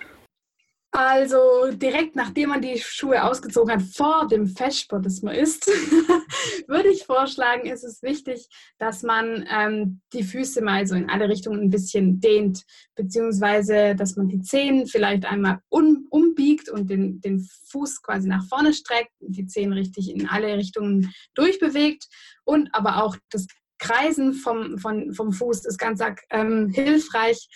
Also 0.93 1.71
direkt 1.71 2.17
nachdem 2.17 2.49
man 2.49 2.61
die 2.61 2.77
Schuhe 2.77 3.23
ausgezogen 3.23 3.71
hat, 3.73 3.81
vor 3.81 4.27
dem 4.27 4.45
Festsport, 4.45 5.05
das 5.05 5.21
man 5.21 5.35
isst, 5.35 5.67
würde 6.67 6.89
ich 6.89 7.05
vorschlagen, 7.05 7.65
ist 7.65 7.85
es 7.85 8.03
wichtig, 8.03 8.49
dass 8.77 9.01
man 9.01 9.47
ähm, 9.49 10.01
die 10.11 10.23
Füße 10.23 10.61
mal 10.61 10.85
so 10.85 10.95
in 10.95 11.09
alle 11.09 11.29
Richtungen 11.29 11.61
ein 11.61 11.69
bisschen 11.69 12.19
dehnt, 12.19 12.65
beziehungsweise 12.95 13.95
dass 13.95 14.17
man 14.17 14.27
die 14.27 14.41
Zehen 14.41 14.85
vielleicht 14.85 15.23
einmal 15.23 15.59
um, 15.69 16.07
umbiegt 16.09 16.67
und 16.67 16.89
den, 16.89 17.21
den 17.21 17.47
Fuß 17.69 18.01
quasi 18.01 18.27
nach 18.27 18.45
vorne 18.49 18.73
streckt, 18.73 19.13
die 19.21 19.47
Zehen 19.47 19.71
richtig 19.71 20.09
in 20.09 20.27
alle 20.27 20.57
Richtungen 20.57 21.13
durchbewegt. 21.35 22.07
Und 22.43 22.69
aber 22.73 23.01
auch 23.01 23.15
das 23.29 23.47
Kreisen 23.79 24.33
vom, 24.33 24.77
vom, 24.77 25.13
vom 25.13 25.31
Fuß 25.31 25.65
ist 25.65 25.77
ganz 25.77 26.01
ähm, 26.31 26.67
hilfreich, 26.69 27.47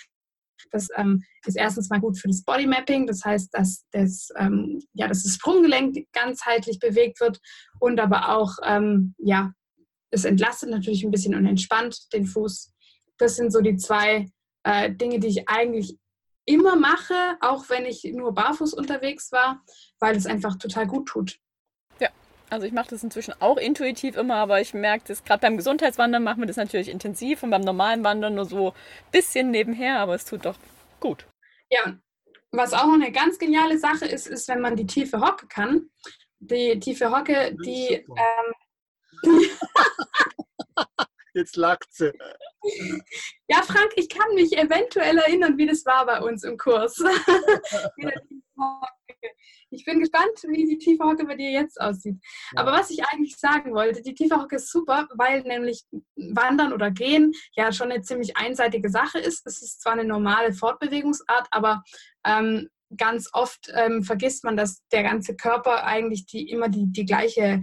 das 0.71 0.89
ähm, 0.95 1.23
ist 1.45 1.57
erstens 1.57 1.89
mal 1.89 1.99
gut 1.99 2.17
für 2.17 2.27
das 2.27 2.43
Bodymapping, 2.43 3.07
das 3.07 3.23
heißt, 3.23 3.53
dass 3.53 3.85
das, 3.91 4.29
ähm, 4.37 4.81
ja, 4.93 5.07
dass 5.07 5.23
das 5.23 5.35
Sprunggelenk 5.35 6.07
ganzheitlich 6.11 6.79
bewegt 6.79 7.19
wird 7.19 7.39
und 7.79 7.99
aber 7.99 8.35
auch, 8.35 8.57
ähm, 8.63 9.15
ja, 9.17 9.51
es 10.11 10.25
entlastet 10.25 10.69
natürlich 10.69 11.03
ein 11.03 11.11
bisschen 11.11 11.35
und 11.35 11.45
entspannt 11.45 12.13
den 12.13 12.25
Fuß. 12.25 12.73
Das 13.17 13.35
sind 13.35 13.51
so 13.51 13.61
die 13.61 13.77
zwei 13.77 14.29
äh, 14.63 14.91
Dinge, 14.91 15.19
die 15.19 15.27
ich 15.27 15.49
eigentlich 15.49 15.97
immer 16.45 16.75
mache, 16.75 17.37
auch 17.41 17.69
wenn 17.69 17.85
ich 17.85 18.03
nur 18.03 18.33
barfuß 18.33 18.73
unterwegs 18.73 19.31
war, 19.31 19.63
weil 19.99 20.15
es 20.15 20.25
einfach 20.25 20.55
total 20.57 20.87
gut 20.87 21.07
tut. 21.07 21.39
Also 22.55 22.65
ich 22.67 22.71
mache 22.71 22.91
das 22.91 23.03
inzwischen 23.03 23.33
auch 23.41 23.57
intuitiv 23.57 24.15
immer, 24.15 24.35
aber 24.35 24.61
ich 24.61 24.73
merke 24.73 25.03
das 25.09 25.25
gerade 25.25 25.41
beim 25.41 25.57
Gesundheitswandern 25.57 26.23
machen 26.23 26.39
wir 26.39 26.47
das 26.47 26.55
natürlich 26.55 26.87
intensiv 26.87 27.43
und 27.43 27.49
beim 27.49 27.63
normalen 27.63 28.05
Wandern 28.05 28.35
nur 28.35 28.45
so 28.45 28.69
ein 28.69 29.11
bisschen 29.11 29.51
nebenher, 29.51 29.99
aber 29.99 30.15
es 30.15 30.23
tut 30.23 30.45
doch 30.45 30.55
gut. 31.01 31.27
Ja, 31.69 31.97
was 32.51 32.71
auch 32.71 32.85
noch 32.85 32.93
eine 32.93 33.11
ganz 33.11 33.39
geniale 33.39 33.77
Sache 33.77 34.05
ist, 34.05 34.27
ist, 34.27 34.47
wenn 34.47 34.61
man 34.61 34.77
die 34.77 34.85
tiefe 34.85 35.19
Hocke 35.19 35.47
kann. 35.47 35.89
Die 36.39 36.79
tiefe 36.79 37.11
Hocke, 37.11 37.57
die... 37.65 38.05
Ähm, 38.05 38.53
Jetzt 41.33 41.57
lacht 41.57 41.91
sie. 41.91 42.13
Ja, 43.49 43.63
Frank, 43.63 43.91
ich 43.97 44.07
kann 44.07 44.33
mich 44.33 44.57
eventuell 44.57 45.17
erinnern, 45.17 45.57
wie 45.57 45.67
das 45.67 45.85
war 45.85 46.05
bei 46.05 46.21
uns 46.21 46.45
im 46.45 46.57
Kurs. 46.57 46.95
Ich 49.71 49.83
bin 49.83 49.99
gespannt, 49.99 50.43
wie 50.47 50.65
die 50.65 50.77
tiefe 50.77 51.03
Hocke 51.03 51.25
bei 51.25 51.35
dir 51.35 51.51
jetzt 51.51 51.81
aussieht. 51.81 52.17
Ja. 52.53 52.61
Aber 52.61 52.71
was 52.71 52.89
ich 52.89 53.03
eigentlich 53.05 53.35
sagen 53.37 53.73
wollte, 53.73 54.01
die 54.01 54.13
tiefe 54.13 54.37
Hocke 54.37 54.57
ist 54.57 54.71
super, 54.71 55.07
weil 55.15 55.41
nämlich 55.41 55.83
Wandern 56.15 56.71
oder 56.71 56.91
Gehen 56.91 57.33
ja 57.55 57.71
schon 57.71 57.91
eine 57.91 58.03
ziemlich 58.03 58.37
einseitige 58.37 58.89
Sache 58.89 59.19
ist. 59.19 59.45
Es 59.45 59.61
ist 59.61 59.81
zwar 59.81 59.93
eine 59.93 60.05
normale 60.05 60.53
Fortbewegungsart, 60.53 61.47
aber 61.51 61.83
ähm, 62.25 62.69
ganz 62.95 63.29
oft 63.33 63.71
ähm, 63.73 64.03
vergisst 64.03 64.43
man, 64.43 64.55
dass 64.57 64.83
der 64.91 65.03
ganze 65.03 65.35
Körper 65.35 65.83
eigentlich 65.83 66.25
die, 66.25 66.49
immer 66.49 66.69
die, 66.69 66.91
die 66.91 67.05
gleiche 67.05 67.61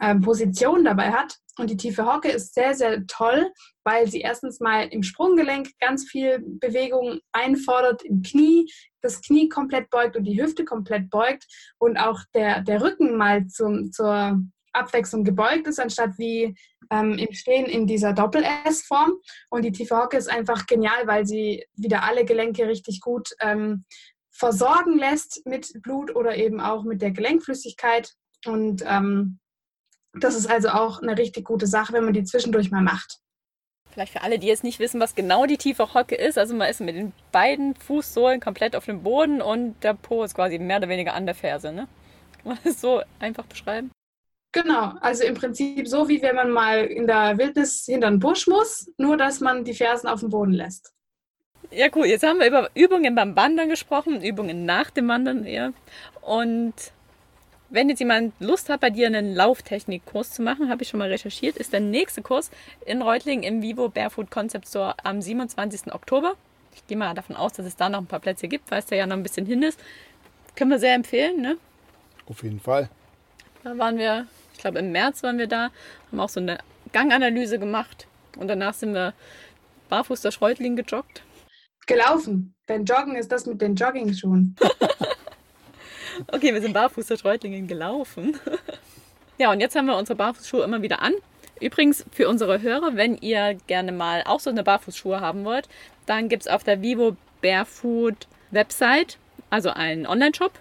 ähm, 0.00 0.20
Position 0.20 0.84
dabei 0.84 1.12
hat. 1.12 1.38
Und 1.58 1.70
die 1.70 1.76
tiefe 1.76 2.06
Hocke 2.06 2.30
ist 2.30 2.54
sehr, 2.54 2.74
sehr 2.74 3.06
toll, 3.06 3.52
weil 3.84 4.08
sie 4.08 4.20
erstens 4.20 4.60
mal 4.60 4.86
im 4.88 5.02
Sprunggelenk 5.02 5.70
ganz 5.80 6.08
viel 6.08 6.38
Bewegung 6.40 7.20
einfordert, 7.32 8.02
im 8.04 8.22
Knie, 8.22 8.70
das 9.00 9.20
Knie 9.20 9.48
komplett 9.48 9.90
beugt 9.90 10.16
und 10.16 10.24
die 10.24 10.40
Hüfte 10.40 10.64
komplett 10.64 11.10
beugt 11.10 11.46
und 11.78 11.96
auch 11.96 12.20
der, 12.34 12.62
der 12.62 12.82
Rücken 12.82 13.16
mal 13.16 13.46
zum, 13.48 13.92
zur 13.92 14.40
Abwechslung 14.72 15.24
gebeugt 15.24 15.66
ist, 15.66 15.80
anstatt 15.80 16.18
wie 16.18 16.56
ähm, 16.90 17.18
im 17.18 17.32
Stehen 17.32 17.66
in 17.66 17.86
dieser 17.86 18.12
Doppel-S-Form. 18.12 19.12
Und 19.50 19.64
die 19.64 19.72
tiefe 19.72 19.96
Hocke 19.96 20.16
ist 20.16 20.30
einfach 20.30 20.66
genial, 20.66 21.06
weil 21.06 21.26
sie 21.26 21.64
wieder 21.74 22.04
alle 22.04 22.24
Gelenke 22.24 22.66
richtig 22.68 23.00
gut 23.00 23.30
ähm, 23.40 23.84
versorgen 24.30 24.98
lässt 24.98 25.44
mit 25.46 25.72
Blut 25.82 26.14
oder 26.14 26.36
eben 26.36 26.60
auch 26.60 26.84
mit 26.84 27.02
der 27.02 27.10
Gelenkflüssigkeit. 27.10 28.12
Und 28.46 28.84
ähm, 28.86 29.40
das 30.20 30.34
ist 30.34 30.48
also 30.48 30.68
auch 30.68 31.02
eine 31.02 31.16
richtig 31.16 31.44
gute 31.44 31.66
Sache, 31.66 31.92
wenn 31.92 32.04
man 32.04 32.14
die 32.14 32.24
zwischendurch 32.24 32.70
mal 32.70 32.82
macht. 32.82 33.18
Vielleicht 33.90 34.12
für 34.12 34.22
alle, 34.22 34.38
die 34.38 34.46
jetzt 34.46 34.64
nicht 34.64 34.78
wissen, 34.78 35.00
was 35.00 35.14
genau 35.14 35.46
die 35.46 35.56
tiefe 35.56 35.94
Hocke 35.94 36.14
ist. 36.14 36.38
Also 36.38 36.54
man 36.54 36.68
ist 36.68 36.80
mit 36.80 36.94
den 36.94 37.12
beiden 37.32 37.74
Fußsohlen 37.74 38.40
komplett 38.40 38.76
auf 38.76 38.84
dem 38.84 39.02
Boden 39.02 39.42
und 39.42 39.82
der 39.82 39.94
Po 39.94 40.22
ist 40.22 40.34
quasi 40.34 40.58
mehr 40.58 40.78
oder 40.78 40.88
weniger 40.88 41.14
an 41.14 41.26
der 41.26 41.34
Ferse. 41.34 41.72
Ne? 41.72 41.88
Kann 42.42 42.52
man 42.52 42.58
das 42.64 42.80
so 42.80 43.02
einfach 43.18 43.44
beschreiben? 43.46 43.90
Genau, 44.52 44.94
also 45.00 45.24
im 45.24 45.34
Prinzip 45.34 45.86
so, 45.88 46.08
wie 46.08 46.22
wenn 46.22 46.36
man 46.36 46.50
mal 46.50 46.84
in 46.84 47.06
der 47.06 47.36
Wildnis 47.38 47.84
hinter 47.84 48.10
den 48.10 48.18
Busch 48.18 48.46
muss, 48.46 48.90
nur 48.96 49.16
dass 49.16 49.40
man 49.40 49.64
die 49.64 49.74
Fersen 49.74 50.08
auf 50.08 50.20
dem 50.20 50.30
Boden 50.30 50.52
lässt. 50.52 50.92
Ja, 51.70 51.88
cool. 51.94 52.06
Jetzt 52.06 52.24
haben 52.24 52.38
wir 52.38 52.46
über 52.46 52.70
Übungen 52.74 53.14
beim 53.14 53.36
Wandern 53.36 53.68
gesprochen, 53.68 54.22
Übungen 54.22 54.64
nach 54.64 54.90
dem 54.90 55.08
Wandern 55.08 55.44
eher. 55.44 55.72
Und 56.22 56.74
wenn 57.70 57.88
jetzt 57.88 57.98
jemand 57.98 58.32
Lust 58.40 58.68
hat, 58.68 58.80
bei 58.80 58.90
dir 58.90 59.06
einen 59.06 59.34
Lauftechnikkurs 59.34 60.32
zu 60.32 60.42
machen, 60.42 60.70
habe 60.70 60.82
ich 60.82 60.88
schon 60.88 60.98
mal 60.98 61.10
recherchiert, 61.10 61.56
ist 61.56 61.72
der 61.72 61.80
nächste 61.80 62.22
Kurs 62.22 62.50
in 62.86 63.02
Reutlingen 63.02 63.42
im 63.42 63.62
Vivo 63.62 63.88
Barefoot 63.88 64.30
Concept 64.30 64.68
Store 64.68 64.94
am 65.04 65.20
27. 65.20 65.92
Oktober. 65.92 66.34
Ich 66.74 66.86
gehe 66.86 66.96
mal 66.96 67.14
davon 67.14 67.36
aus, 67.36 67.52
dass 67.52 67.66
es 67.66 67.76
da 67.76 67.88
noch 67.88 67.98
ein 67.98 68.06
paar 68.06 68.20
Plätze 68.20 68.48
gibt, 68.48 68.70
weil 68.70 68.78
es 68.78 68.86
da 68.86 68.96
ja 68.96 69.06
noch 69.06 69.16
ein 69.16 69.22
bisschen 69.22 69.46
hin 69.46 69.62
ist. 69.62 69.78
Können 70.56 70.70
wir 70.70 70.78
sehr 70.78 70.94
empfehlen, 70.94 71.40
ne? 71.40 71.56
Auf 72.26 72.42
jeden 72.42 72.60
Fall. 72.60 72.88
Da 73.64 73.76
waren 73.76 73.98
wir, 73.98 74.26
ich 74.54 74.60
glaube 74.60 74.78
im 74.78 74.92
März 74.92 75.22
waren 75.22 75.38
wir 75.38 75.46
da, 75.46 75.70
haben 76.10 76.20
auch 76.20 76.28
so 76.28 76.40
eine 76.40 76.58
Ganganalyse 76.92 77.58
gemacht 77.58 78.06
und 78.38 78.48
danach 78.48 78.74
sind 78.74 78.94
wir 78.94 79.12
barfuß 79.88 80.22
durch 80.22 80.40
Reutlingen 80.40 80.76
gejoggt. 80.76 81.22
Gelaufen, 81.86 82.54
denn 82.68 82.84
Joggen 82.84 83.16
ist 83.16 83.32
das 83.32 83.46
mit 83.46 83.60
den 83.60 83.74
Jogging-Schuhen. 83.74 84.56
Okay, 86.26 86.52
wir 86.52 86.60
sind 86.60 86.72
barfuß 86.72 87.06
durch 87.06 87.24
Reutlingen 87.24 87.66
gelaufen. 87.68 88.38
Ja, 89.38 89.52
und 89.52 89.60
jetzt 89.60 89.76
haben 89.76 89.86
wir 89.86 89.96
unsere 89.96 90.16
Barfußschuhe 90.16 90.64
immer 90.64 90.82
wieder 90.82 91.00
an. 91.00 91.14
Übrigens 91.60 92.04
für 92.10 92.28
unsere 92.28 92.60
Hörer, 92.60 92.96
wenn 92.96 93.16
ihr 93.16 93.56
gerne 93.68 93.92
mal 93.92 94.24
auch 94.26 94.40
so 94.40 94.50
eine 94.50 94.64
Barfußschuhe 94.64 95.20
haben 95.20 95.44
wollt, 95.44 95.68
dann 96.06 96.28
gibt 96.28 96.42
es 96.42 96.48
auf 96.48 96.64
der 96.64 96.82
Vivo 96.82 97.16
Barefoot 97.40 98.26
Website, 98.50 99.18
also 99.50 99.70
einen 99.70 100.06
Online-Shop. 100.06 100.52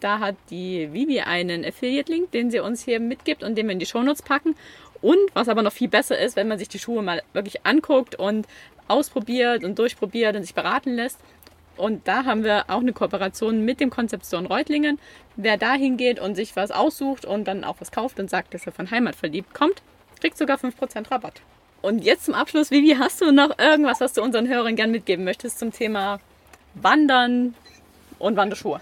Da 0.00 0.18
hat 0.18 0.36
die 0.50 0.92
Vivi 0.92 1.20
einen 1.20 1.64
Affiliate-Link, 1.64 2.30
den 2.32 2.50
sie 2.50 2.60
uns 2.60 2.84
hier 2.84 3.00
mitgibt 3.00 3.42
und 3.42 3.56
den 3.56 3.66
wir 3.66 3.72
in 3.72 3.78
die 3.78 3.86
Shownotes 3.86 4.22
packen. 4.22 4.54
Und 5.00 5.18
was 5.34 5.48
aber 5.48 5.62
noch 5.62 5.72
viel 5.72 5.88
besser 5.88 6.18
ist, 6.18 6.36
wenn 6.36 6.48
man 6.48 6.58
sich 6.58 6.68
die 6.68 6.78
Schuhe 6.78 7.02
mal 7.02 7.22
wirklich 7.32 7.64
anguckt 7.64 8.16
und 8.16 8.46
ausprobiert 8.88 9.64
und 9.64 9.78
durchprobiert 9.78 10.36
und 10.36 10.42
sich 10.42 10.54
beraten 10.54 10.94
lässt, 10.94 11.18
und 11.76 12.06
da 12.08 12.24
haben 12.24 12.44
wir 12.44 12.64
auch 12.68 12.80
eine 12.80 12.92
Kooperation 12.92 13.64
mit 13.64 13.80
dem 13.80 13.90
Konzeption 13.90 14.46
Reutlingen. 14.46 14.98
Wer 15.36 15.56
da 15.56 15.74
hingeht 15.74 16.20
und 16.20 16.34
sich 16.34 16.56
was 16.56 16.70
aussucht 16.70 17.24
und 17.24 17.44
dann 17.44 17.64
auch 17.64 17.76
was 17.80 17.92
kauft 17.92 18.18
und 18.18 18.30
sagt, 18.30 18.54
dass 18.54 18.66
er 18.66 18.72
von 18.72 18.90
Heimat 18.90 19.16
verliebt 19.16 19.54
kommt, 19.54 19.82
kriegt 20.20 20.38
sogar 20.38 20.58
5% 20.58 21.10
Rabatt. 21.10 21.42
Und 21.82 22.00
jetzt 22.04 22.24
zum 22.24 22.34
Abschluss, 22.34 22.70
Vivi, 22.70 22.96
hast 22.98 23.20
du 23.20 23.32
noch 23.32 23.58
irgendwas, 23.58 24.00
was 24.00 24.14
du 24.14 24.22
unseren 24.22 24.48
Hörern 24.48 24.76
gern 24.76 24.90
mitgeben 24.90 25.24
möchtest 25.24 25.58
zum 25.58 25.72
Thema 25.72 26.20
Wandern 26.74 27.54
und 28.18 28.36
Wanderschuhe? 28.36 28.80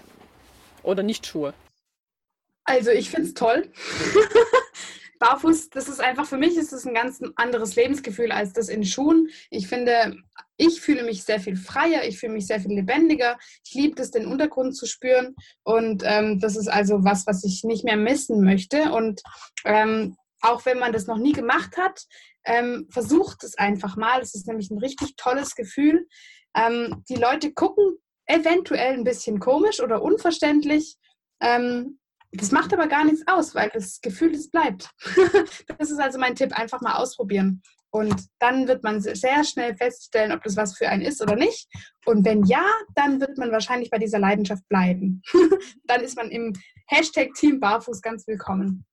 Oder 0.81 1.03
nicht 1.03 1.25
Schuhe? 1.25 1.53
Also 2.63 2.91
ich 2.91 3.09
finde 3.09 3.27
es 3.27 3.33
toll. 3.33 3.69
Barfuß, 5.19 5.69
das 5.69 5.87
ist 5.87 6.01
einfach 6.01 6.25
für 6.25 6.37
mich 6.37 6.57
ist 6.57 6.73
es 6.73 6.85
ein 6.85 6.93
ganz 6.93 7.21
anderes 7.35 7.75
Lebensgefühl 7.75 8.31
als 8.31 8.53
das 8.53 8.69
in 8.69 8.83
Schuhen. 8.83 9.29
Ich 9.49 9.67
finde, 9.67 10.17
ich 10.57 10.81
fühle 10.81 11.03
mich 11.03 11.23
sehr 11.23 11.39
viel 11.39 11.55
freier, 11.55 12.03
ich 12.05 12.19
fühle 12.19 12.33
mich 12.33 12.47
sehr 12.47 12.59
viel 12.59 12.73
lebendiger. 12.73 13.37
Ich 13.65 13.73
liebe 13.73 14.01
es, 14.01 14.11
den 14.11 14.25
Untergrund 14.25 14.75
zu 14.75 14.85
spüren. 14.85 15.35
Und 15.63 16.03
ähm, 16.05 16.39
das 16.39 16.55
ist 16.55 16.67
also 16.67 17.03
was, 17.03 17.27
was 17.27 17.43
ich 17.43 17.63
nicht 17.63 17.83
mehr 17.83 17.97
missen 17.97 18.43
möchte. 18.43 18.91
Und 18.91 19.21
ähm, 19.65 20.15
auch 20.41 20.65
wenn 20.65 20.79
man 20.79 20.93
das 20.93 21.07
noch 21.07 21.17
nie 21.17 21.33
gemacht 21.33 21.77
hat, 21.77 22.03
ähm, 22.45 22.87
versucht 22.91 23.43
es 23.43 23.57
einfach 23.57 23.97
mal. 23.97 24.21
Es 24.21 24.35
ist 24.35 24.47
nämlich 24.47 24.69
ein 24.71 24.77
richtig 24.77 25.15
tolles 25.15 25.55
Gefühl. 25.55 26.07
Ähm, 26.55 27.03
die 27.09 27.15
Leute 27.15 27.51
gucken 27.53 27.97
eventuell 28.27 28.93
ein 28.93 29.03
bisschen 29.03 29.39
komisch 29.39 29.81
oder 29.81 30.01
unverständlich. 30.01 30.97
Ähm, 31.41 31.99
das 32.37 32.51
macht 32.51 32.73
aber 32.73 32.87
gar 32.87 33.05
nichts 33.05 33.23
aus, 33.27 33.55
weil 33.55 33.69
das 33.73 34.01
Gefühl, 34.01 34.33
es 34.33 34.49
bleibt. 34.49 34.89
das 35.77 35.91
ist 35.91 35.99
also 35.99 36.19
mein 36.19 36.35
Tipp, 36.35 36.57
einfach 36.57 36.81
mal 36.81 36.95
ausprobieren. 36.95 37.61
Und 37.95 38.25
dann 38.39 38.67
wird 38.67 38.83
man 38.83 38.99
sehr 38.99 39.45
schnell 39.45 39.73
feststellen, 39.75 40.33
ob 40.33 40.43
das 40.43 40.57
was 40.57 40.77
für 40.77 40.89
einen 40.89 41.01
ist 41.01 41.21
oder 41.21 41.37
nicht. 41.37 41.69
Und 42.05 42.25
wenn 42.25 42.43
ja, 42.43 42.65
dann 42.93 43.21
wird 43.21 43.37
man 43.37 43.51
wahrscheinlich 43.51 43.89
bei 43.89 43.97
dieser 43.97 44.19
Leidenschaft 44.19 44.67
bleiben. 44.67 45.21
dann 45.85 46.01
ist 46.01 46.17
man 46.17 46.29
im 46.29 46.51
Hashtag 46.87 47.33
Team 47.35 47.61
Barfuß 47.61 48.01
ganz 48.01 48.27
willkommen. 48.27 48.85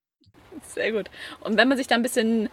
Sehr 0.69 0.93
gut. 0.93 1.11
Und 1.41 1.57
wenn 1.57 1.67
man 1.67 1.79
sich 1.79 1.89
da 1.89 1.97
ein 1.97 2.03
bisschen, 2.03 2.49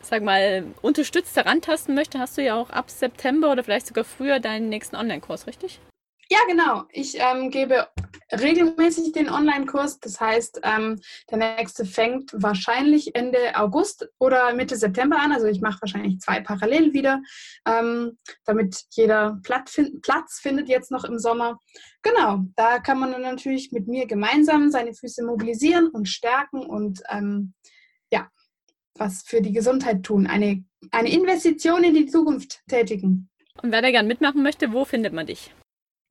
sag 0.00 0.22
mal, 0.22 0.64
unterstützt 0.80 1.36
herantasten 1.36 1.94
möchte, 1.94 2.18
hast 2.18 2.38
du 2.38 2.42
ja 2.42 2.56
auch 2.56 2.70
ab 2.70 2.90
September 2.90 3.52
oder 3.52 3.62
vielleicht 3.62 3.86
sogar 3.86 4.04
früher 4.04 4.40
deinen 4.40 4.70
nächsten 4.70 4.96
Online-Kurs, 4.96 5.46
richtig? 5.46 5.78
Ja, 6.30 6.38
genau. 6.48 6.84
Ich 6.90 7.18
ähm, 7.18 7.50
gebe 7.50 7.88
regelmäßig 8.32 9.12
den 9.12 9.28
Online-Kurs. 9.28 10.00
Das 10.00 10.20
heißt, 10.20 10.60
ähm, 10.62 11.00
der 11.30 11.38
nächste 11.38 11.84
fängt 11.84 12.32
wahrscheinlich 12.34 13.14
Ende 13.14 13.38
August 13.54 14.08
oder 14.18 14.54
Mitte 14.54 14.76
September 14.76 15.18
an. 15.18 15.32
Also 15.32 15.46
ich 15.46 15.60
mache 15.60 15.80
wahrscheinlich 15.82 16.20
zwei 16.20 16.40
parallel 16.40 16.92
wieder, 16.92 17.20
ähm, 17.66 18.18
damit 18.44 18.84
jeder 18.90 19.38
Platz, 19.42 19.72
find, 19.72 20.02
Platz 20.02 20.40
findet 20.40 20.68
jetzt 20.68 20.90
noch 20.90 21.04
im 21.04 21.18
Sommer. 21.18 21.58
Genau, 22.02 22.40
da 22.56 22.78
kann 22.78 22.98
man 22.98 23.12
dann 23.12 23.22
natürlich 23.22 23.72
mit 23.72 23.86
mir 23.86 24.06
gemeinsam 24.06 24.70
seine 24.70 24.94
Füße 24.94 25.24
mobilisieren 25.24 25.88
und 25.88 26.08
stärken 26.08 26.64
und 26.64 27.02
ähm, 27.10 27.54
ja, 28.10 28.28
was 28.94 29.22
für 29.22 29.40
die 29.40 29.52
Gesundheit 29.52 30.02
tun. 30.02 30.26
Eine, 30.26 30.64
eine 30.90 31.12
Investition 31.12 31.84
in 31.84 31.94
die 31.94 32.06
Zukunft 32.06 32.62
tätigen. 32.68 33.28
Und 33.62 33.70
wer 33.70 33.82
da 33.82 33.90
gern 33.90 34.06
mitmachen 34.06 34.42
möchte, 34.42 34.72
wo 34.72 34.84
findet 34.84 35.12
man 35.12 35.26
dich? 35.26 35.52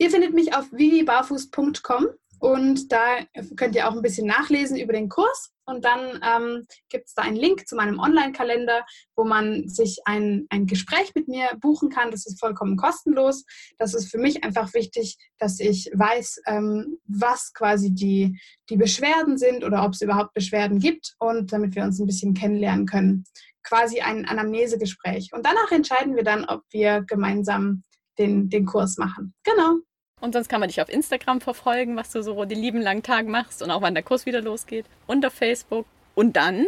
Ihr 0.01 0.09
findet 0.09 0.33
mich 0.33 0.55
auf 0.55 0.65
vivibarfuß.com 0.71 2.07
und 2.39 2.91
da 2.91 3.19
könnt 3.55 3.75
ihr 3.75 3.87
auch 3.87 3.95
ein 3.95 4.01
bisschen 4.01 4.25
nachlesen 4.25 4.75
über 4.77 4.93
den 4.93 5.09
Kurs. 5.09 5.51
Und 5.65 5.85
dann 5.85 6.19
ähm, 6.25 6.65
gibt 6.89 7.07
es 7.07 7.13
da 7.13 7.21
einen 7.21 7.35
Link 7.35 7.67
zu 7.67 7.75
meinem 7.75 7.99
Online-Kalender, 7.99 8.83
wo 9.15 9.25
man 9.25 9.69
sich 9.69 9.99
ein, 10.05 10.47
ein 10.49 10.65
Gespräch 10.65 11.11
mit 11.13 11.27
mir 11.27 11.49
buchen 11.61 11.91
kann. 11.91 12.09
Das 12.09 12.25
ist 12.25 12.39
vollkommen 12.39 12.77
kostenlos. 12.77 13.45
Das 13.77 13.93
ist 13.93 14.09
für 14.09 14.17
mich 14.17 14.43
einfach 14.43 14.73
wichtig, 14.73 15.17
dass 15.37 15.59
ich 15.59 15.91
weiß, 15.93 16.41
ähm, 16.47 16.97
was 17.05 17.53
quasi 17.53 17.93
die, 17.93 18.39
die 18.71 18.77
Beschwerden 18.77 19.37
sind 19.37 19.63
oder 19.63 19.85
ob 19.85 19.93
es 19.93 20.01
überhaupt 20.01 20.33
Beschwerden 20.33 20.79
gibt 20.79 21.13
und 21.19 21.53
damit 21.53 21.75
wir 21.75 21.83
uns 21.83 21.99
ein 21.99 22.07
bisschen 22.07 22.33
kennenlernen 22.33 22.87
können. 22.87 23.23
Quasi 23.61 24.01
ein 24.01 24.25
Anamnesegespräch. 24.25 25.29
Und 25.31 25.45
danach 25.45 25.71
entscheiden 25.71 26.15
wir 26.15 26.23
dann, 26.23 26.45
ob 26.45 26.63
wir 26.71 27.03
gemeinsam 27.03 27.83
den, 28.17 28.49
den 28.49 28.65
Kurs 28.65 28.97
machen. 28.97 29.35
Genau. 29.43 29.77
Und 30.21 30.34
sonst 30.34 30.47
kann 30.47 30.60
man 30.60 30.69
dich 30.69 30.81
auf 30.81 30.89
Instagram 30.89 31.41
verfolgen, 31.41 31.97
was 31.97 32.12
du 32.12 32.21
so 32.21 32.45
die 32.45 32.55
lieben 32.55 32.79
langen 32.79 33.03
Tage 33.03 33.27
machst 33.27 33.62
und 33.62 33.71
auch 33.71 33.81
wann 33.81 33.95
der 33.95 34.03
Kurs 34.03 34.25
wieder 34.25 34.39
losgeht. 34.39 34.86
Und 35.07 35.25
auf 35.25 35.34
Facebook. 35.34 35.86
Und 36.15 36.38
dann 36.38 36.65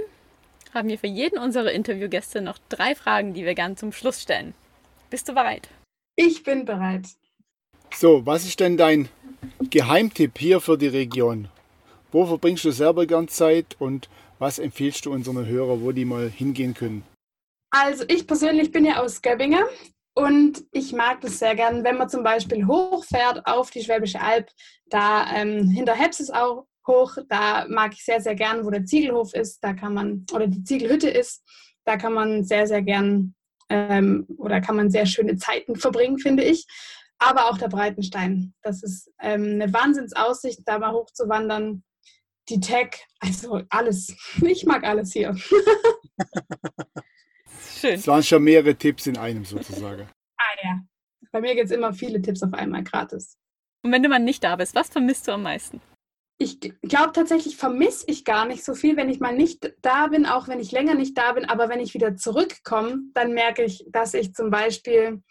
haben 0.74 0.90
wir 0.90 0.98
für 0.98 1.08
jeden 1.08 1.38
unserer 1.38 1.72
Interviewgäste 1.72 2.42
noch 2.42 2.58
drei 2.70 2.96
Fragen, 2.96 3.34
die 3.34 3.46
wir 3.46 3.54
gern 3.54 3.78
zum 3.78 3.92
Schluss 3.92 4.22
stellen. 4.22 4.56
Bist 5.10 5.30
du 5.30 5.34
bereit? 5.34 5.70
Ich 6.16 6.44
bin 6.44 6.66
bereit. 6.66 7.06
So, 7.96 8.26
was 8.26 8.46
ist 8.46 8.60
denn 8.60 8.76
dein 8.76 9.08
Geheimtipp 9.70 10.40
hier 10.40 10.60
für 10.60 10.78
die 10.78 10.88
Region? 10.88 11.48
Wo 12.12 12.26
verbringst 12.26 12.66
du 12.66 12.72
selber 12.72 13.06
gern 13.06 13.28
Zeit 13.28 13.76
und 13.78 14.10
was 14.40 14.58
empfiehlst 14.58 15.06
du 15.06 15.14
unseren 15.14 15.46
Hörern, 15.46 15.84
wo 15.84 15.92
die 15.92 16.06
mal 16.06 16.28
hingehen 16.30 16.74
können? 16.74 17.04
Also 17.70 18.04
ich 18.08 18.26
persönlich 18.26 18.72
bin 18.72 18.86
ja 18.86 19.02
aus 19.02 19.22
Göbbingen 19.22 19.64
und 20.16 20.64
ich 20.72 20.94
mag 20.94 21.22
das 21.22 21.40
sehr 21.40 21.56
gern, 21.56 21.84
wenn 21.84 21.98
man 21.98 22.10
zum 22.10 22.24
Beispiel 22.24 22.68
hochfährt 22.68 23.46
auf 23.46 23.72
die 23.72 23.84
Schwäbische 23.84 24.22
Alb, 24.22 24.50
da 24.88 25.26
ähm, 25.34 25.70
hinter 25.70 25.96
Heps 25.96 26.20
ist 26.20 26.34
auch 26.34 26.68
hoch, 26.88 27.18
da 27.30 27.66
mag 27.68 27.94
ich 27.94 28.04
sehr, 28.04 28.22
sehr 28.22 28.36
gern, 28.36 28.66
wo 28.66 28.70
der 28.70 28.86
Ziegelhof 28.86 29.34
ist, 29.34 29.64
da 29.64 29.74
kann 29.74 29.94
man, 29.94 30.26
oder 30.34 30.48
die 30.48 30.64
Ziegelhütte 30.64 31.10
ist, 31.10 31.44
da 31.86 31.98
kann 31.98 32.14
man 32.14 32.44
sehr, 32.44 32.68
sehr 32.68 32.82
gern 32.82 33.36
ähm, 33.70 34.28
oder 34.38 34.62
kann 34.62 34.76
man 34.76 34.92
sehr 34.92 35.06
schöne 35.06 35.38
Zeiten 35.38 35.76
verbringen, 35.76 36.20
finde 36.20 36.44
ich. 36.44 36.66
Aber 37.20 37.50
auch 37.50 37.58
der 37.58 37.70
Breitenstein, 37.70 38.54
das 38.62 38.84
ist 38.84 39.12
ähm, 39.20 39.62
eine 39.62 39.72
Wahnsinnsaussicht, 39.72 40.62
da 40.66 40.78
mal 40.78 40.94
hochzuwandern. 40.94 41.84
Die 42.50 42.60
Tech, 42.60 43.08
also 43.20 43.62
alles. 43.70 44.14
Ich 44.42 44.66
mag 44.66 44.84
alles 44.84 45.14
hier. 45.14 45.34
Schön. 47.80 47.96
Es 47.96 48.08
waren 48.08 48.24
schon 48.24 48.44
mehrere 48.44 48.76
Tipps 48.76 49.08
in 49.08 49.18
einem 49.18 49.46
sozusagen. 49.46 50.08
ah 50.38 50.56
ja. 50.64 50.80
Bei 51.32 51.42
mir 51.42 51.56
gibt 51.56 51.66
es 51.66 51.72
immer 51.72 51.94
viele 51.94 52.22
Tipps 52.22 52.44
auf 52.44 52.54
einmal 52.54 52.84
gratis. 52.84 53.38
Und 53.84 53.92
wenn 53.92 54.04
du 54.04 54.10
mal 54.10 54.20
nicht 54.20 54.44
da 54.44 54.56
bist, 54.56 54.76
was 54.76 54.90
vermisst 54.90 55.28
du 55.28 55.32
am 55.32 55.44
meisten? 55.44 55.82
Ich 56.38 56.60
glaube 56.60 57.12
tatsächlich 57.14 57.58
vermisse 57.58 58.06
ich 58.08 58.26
gar 58.26 58.46
nicht 58.46 58.64
so 58.64 58.74
viel, 58.74 58.98
wenn 58.98 59.10
ich 59.10 59.20
mal 59.20 59.36
nicht 59.36 59.74
da 59.82 60.08
bin, 60.08 60.26
auch 60.26 60.48
wenn 60.48 60.60
ich 60.60 60.72
länger 60.72 60.96
nicht 60.96 61.18
da 61.18 61.34
bin. 61.34 61.46
Aber 61.46 61.70
wenn 61.70 61.80
ich 61.80 61.94
wieder 61.94 62.16
zurückkomme, 62.16 63.00
dann 63.14 63.34
merke 63.34 63.64
ich, 63.64 63.86
dass 63.90 64.14
ich 64.14 64.34
zum 64.34 64.50
Beispiel 64.50 65.22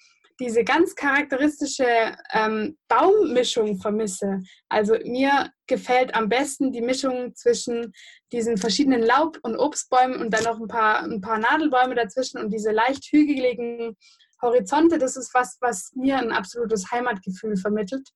diese 0.40 0.64
ganz 0.64 0.94
charakteristische 0.94 2.16
ähm, 2.32 2.76
Baummischung 2.88 3.78
vermisse. 3.78 4.42
Also 4.68 4.96
mir 5.04 5.50
gefällt 5.66 6.14
am 6.14 6.28
besten 6.28 6.72
die 6.72 6.80
Mischung 6.80 7.34
zwischen 7.34 7.92
diesen 8.32 8.56
verschiedenen 8.56 9.02
Laub- 9.02 9.38
und 9.42 9.56
Obstbäumen 9.56 10.20
und 10.20 10.30
dann 10.30 10.44
noch 10.44 10.60
ein 10.60 10.68
paar, 10.68 11.02
ein 11.02 11.20
paar 11.20 11.38
Nadelbäume 11.38 11.94
dazwischen 11.94 12.38
und 12.38 12.50
diese 12.50 12.70
leicht 12.70 13.04
hügeligen 13.12 13.96
Horizonte. 14.40 14.98
Das 14.98 15.16
ist 15.16 15.32
was, 15.34 15.58
was 15.60 15.92
mir 15.94 16.18
ein 16.18 16.32
absolutes 16.32 16.90
Heimatgefühl 16.90 17.56
vermittelt. 17.56 18.08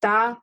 Da, 0.00 0.40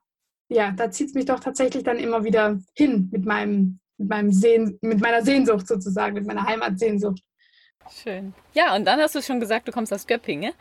ja, 0.48 0.70
da 0.72 0.90
zieht 0.90 1.08
es 1.08 1.14
mich 1.14 1.24
doch 1.24 1.40
tatsächlich 1.40 1.82
dann 1.82 1.98
immer 1.98 2.24
wieder 2.24 2.58
hin 2.74 3.08
mit 3.10 3.24
meinem, 3.24 3.80
mit 3.96 4.08
meinem 4.08 4.32
Sehn, 4.32 4.78
mit 4.82 5.00
meiner 5.00 5.22
Sehnsucht 5.22 5.66
sozusagen, 5.66 6.14
mit 6.14 6.26
meiner 6.26 6.44
Heimatsehnsucht. 6.44 7.22
Schön. 7.90 8.32
Ja, 8.54 8.76
und 8.76 8.84
dann 8.84 9.00
hast 9.00 9.14
du 9.14 9.22
schon 9.22 9.40
gesagt, 9.40 9.66
du 9.66 9.72
kommst 9.72 9.92
aus 9.92 10.06
Göppingen. 10.06 10.52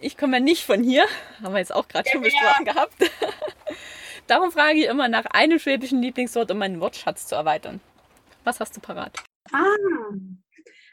Ich 0.00 0.16
komme 0.16 0.38
ja 0.38 0.40
nicht 0.42 0.64
von 0.64 0.82
hier, 0.82 1.04
haben 1.42 1.52
wir 1.54 1.60
jetzt 1.60 1.74
auch 1.74 1.86
gerade 1.86 2.08
schon 2.10 2.22
besprochen 2.22 2.64
gehabt. 2.64 2.94
Darum 4.26 4.50
frage 4.50 4.78
ich 4.78 4.86
immer 4.86 5.08
nach 5.08 5.26
einem 5.26 5.58
schwäbischen 5.58 6.02
Lieblingswort, 6.02 6.50
um 6.50 6.58
meinen 6.58 6.80
Wortschatz 6.80 7.26
zu 7.26 7.34
erweitern. 7.34 7.80
Was 8.44 8.60
hast 8.60 8.76
du 8.76 8.80
parat? 8.80 9.18
Ah, 9.52 9.64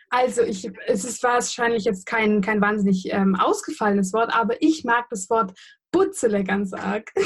also 0.10 0.42
ich, 0.42 0.70
es 0.88 1.06
ist 1.06 1.24
wahrscheinlich 1.24 1.86
jetzt 1.86 2.06
kein, 2.06 2.42
kein 2.42 2.62
wahnsinnig 2.62 3.12
ähm, 3.12 3.36
ausgefallenes 3.36 4.14
Wort, 4.14 4.34
aber 4.34 4.62
ich 4.62 4.84
mag 4.84 5.08
das 5.10 5.30
Wort 5.30 5.58
Butzele 5.92 6.44
ganz 6.44 6.74
arg. 6.74 7.12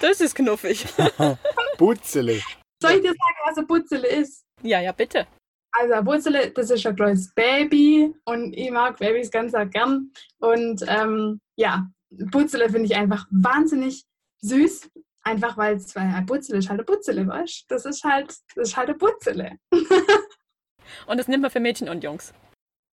Das 0.00 0.20
ist 0.20 0.34
knuffig. 0.34 0.84
Butzele. 1.78 2.42
Soll 2.82 2.94
ich 2.96 3.00
dir 3.00 3.14
sagen, 3.14 3.36
was 3.46 3.56
ein 3.56 3.66
Butzele 3.66 4.08
ist? 4.08 4.44
Ja, 4.60 4.80
ja, 4.80 4.90
bitte. 4.90 5.26
Also 5.70 6.04
Wurzele, 6.04 6.50
das 6.50 6.70
ist 6.70 6.84
ein 6.84 6.96
kleines 6.96 7.32
Baby 7.32 8.12
und 8.24 8.52
ich 8.54 8.70
mag 8.72 8.98
Babys 8.98 9.30
ganz 9.30 9.52
gern. 9.70 10.10
Und 10.40 10.84
ähm, 10.88 11.38
ja, 11.56 11.86
Butzele 12.10 12.68
finde 12.68 12.86
ich 12.86 12.96
einfach 12.96 13.26
wahnsinnig 13.30 14.04
süß. 14.42 14.90
Einfach 15.24 15.56
weil 15.56 15.76
es, 15.76 15.96
weil 15.96 16.02
ein 16.02 16.26
Butzele 16.26 16.58
ist 16.58 16.68
halt 16.68 16.80
ein 16.80 16.86
Butzele, 16.86 17.26
weißt 17.26 17.64
Das 17.68 17.86
ist 17.86 18.04
halt, 18.04 18.28
das 18.54 18.68
ist 18.68 18.76
halt 18.76 18.90
ein 18.90 18.98
Butzele. 18.98 19.58
und 21.06 21.16
das 21.16 21.28
nimmt 21.28 21.42
man 21.42 21.50
für 21.50 21.60
Mädchen 21.60 21.88
und 21.88 22.04
Jungs? 22.04 22.34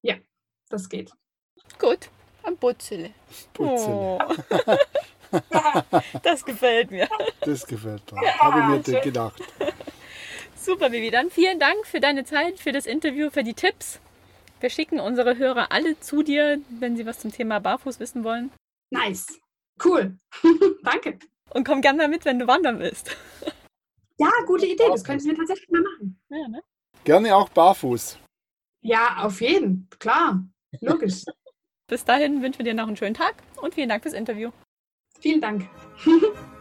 Ja, 0.01 0.15
das 0.69 0.87
geht. 0.87 1.11
Gut, 1.77 2.09
ein 2.43 2.55
Butzele. 2.55 3.13
Butzele. 3.53 3.93
Oh. 3.93 4.19
das 6.23 6.45
gefällt 6.45 6.91
mir. 6.91 7.09
Das 7.41 7.67
gefällt 7.67 8.09
mir. 8.11 8.23
Ja, 8.23 8.39
Habe 8.39 8.79
ich 8.79 8.87
mir 8.87 9.01
gedacht. 9.01 9.41
Super, 10.55 10.91
Vivi. 10.91 11.11
Dann 11.11 11.29
vielen 11.29 11.59
Dank 11.59 11.85
für 11.85 11.99
deine 11.99 12.23
Zeit, 12.23 12.59
für 12.59 12.71
das 12.71 12.85
Interview, 12.85 13.29
für 13.29 13.43
die 13.43 13.55
Tipps. 13.55 13.99
Wir 14.61 14.69
schicken 14.69 14.99
unsere 14.99 15.37
Hörer 15.37 15.71
alle 15.71 15.99
zu 15.99 16.23
dir, 16.23 16.61
wenn 16.69 16.95
sie 16.95 17.05
was 17.05 17.19
zum 17.19 17.31
Thema 17.31 17.59
Barfuß 17.59 17.99
wissen 17.99 18.23
wollen. 18.23 18.51
Nice. 18.91 19.39
Cool. 19.83 20.15
Danke. 20.83 21.17
Und 21.53 21.65
komm 21.65 21.81
gerne 21.81 21.97
mal 21.97 22.07
mit, 22.07 22.25
wenn 22.25 22.39
du 22.39 22.47
wandern 22.47 22.79
willst. 22.79 23.15
Ja, 24.17 24.29
gute 24.45 24.65
Idee. 24.65 24.83
Das 24.87 25.03
könnten 25.03 25.25
wir 25.25 25.35
tatsächlich 25.35 25.69
mal 25.69 25.81
machen. 25.81 26.21
Ja, 26.29 26.47
ne? 26.47 26.63
Gerne 27.03 27.35
auch 27.35 27.49
barfuß. 27.49 28.19
Ja, 28.81 29.17
auf 29.23 29.41
jeden. 29.41 29.89
Klar. 29.99 30.43
Logisch. 30.79 31.23
Bis 31.87 32.05
dahin 32.05 32.41
wünschen 32.41 32.59
wir 32.59 32.65
dir 32.65 32.73
noch 32.73 32.87
einen 32.87 32.97
schönen 32.97 33.15
Tag 33.15 33.35
und 33.61 33.73
vielen 33.73 33.89
Dank 33.89 34.03
fürs 34.03 34.13
Interview. 34.13 34.51
Vielen 35.19 35.41
Dank. 35.41 35.67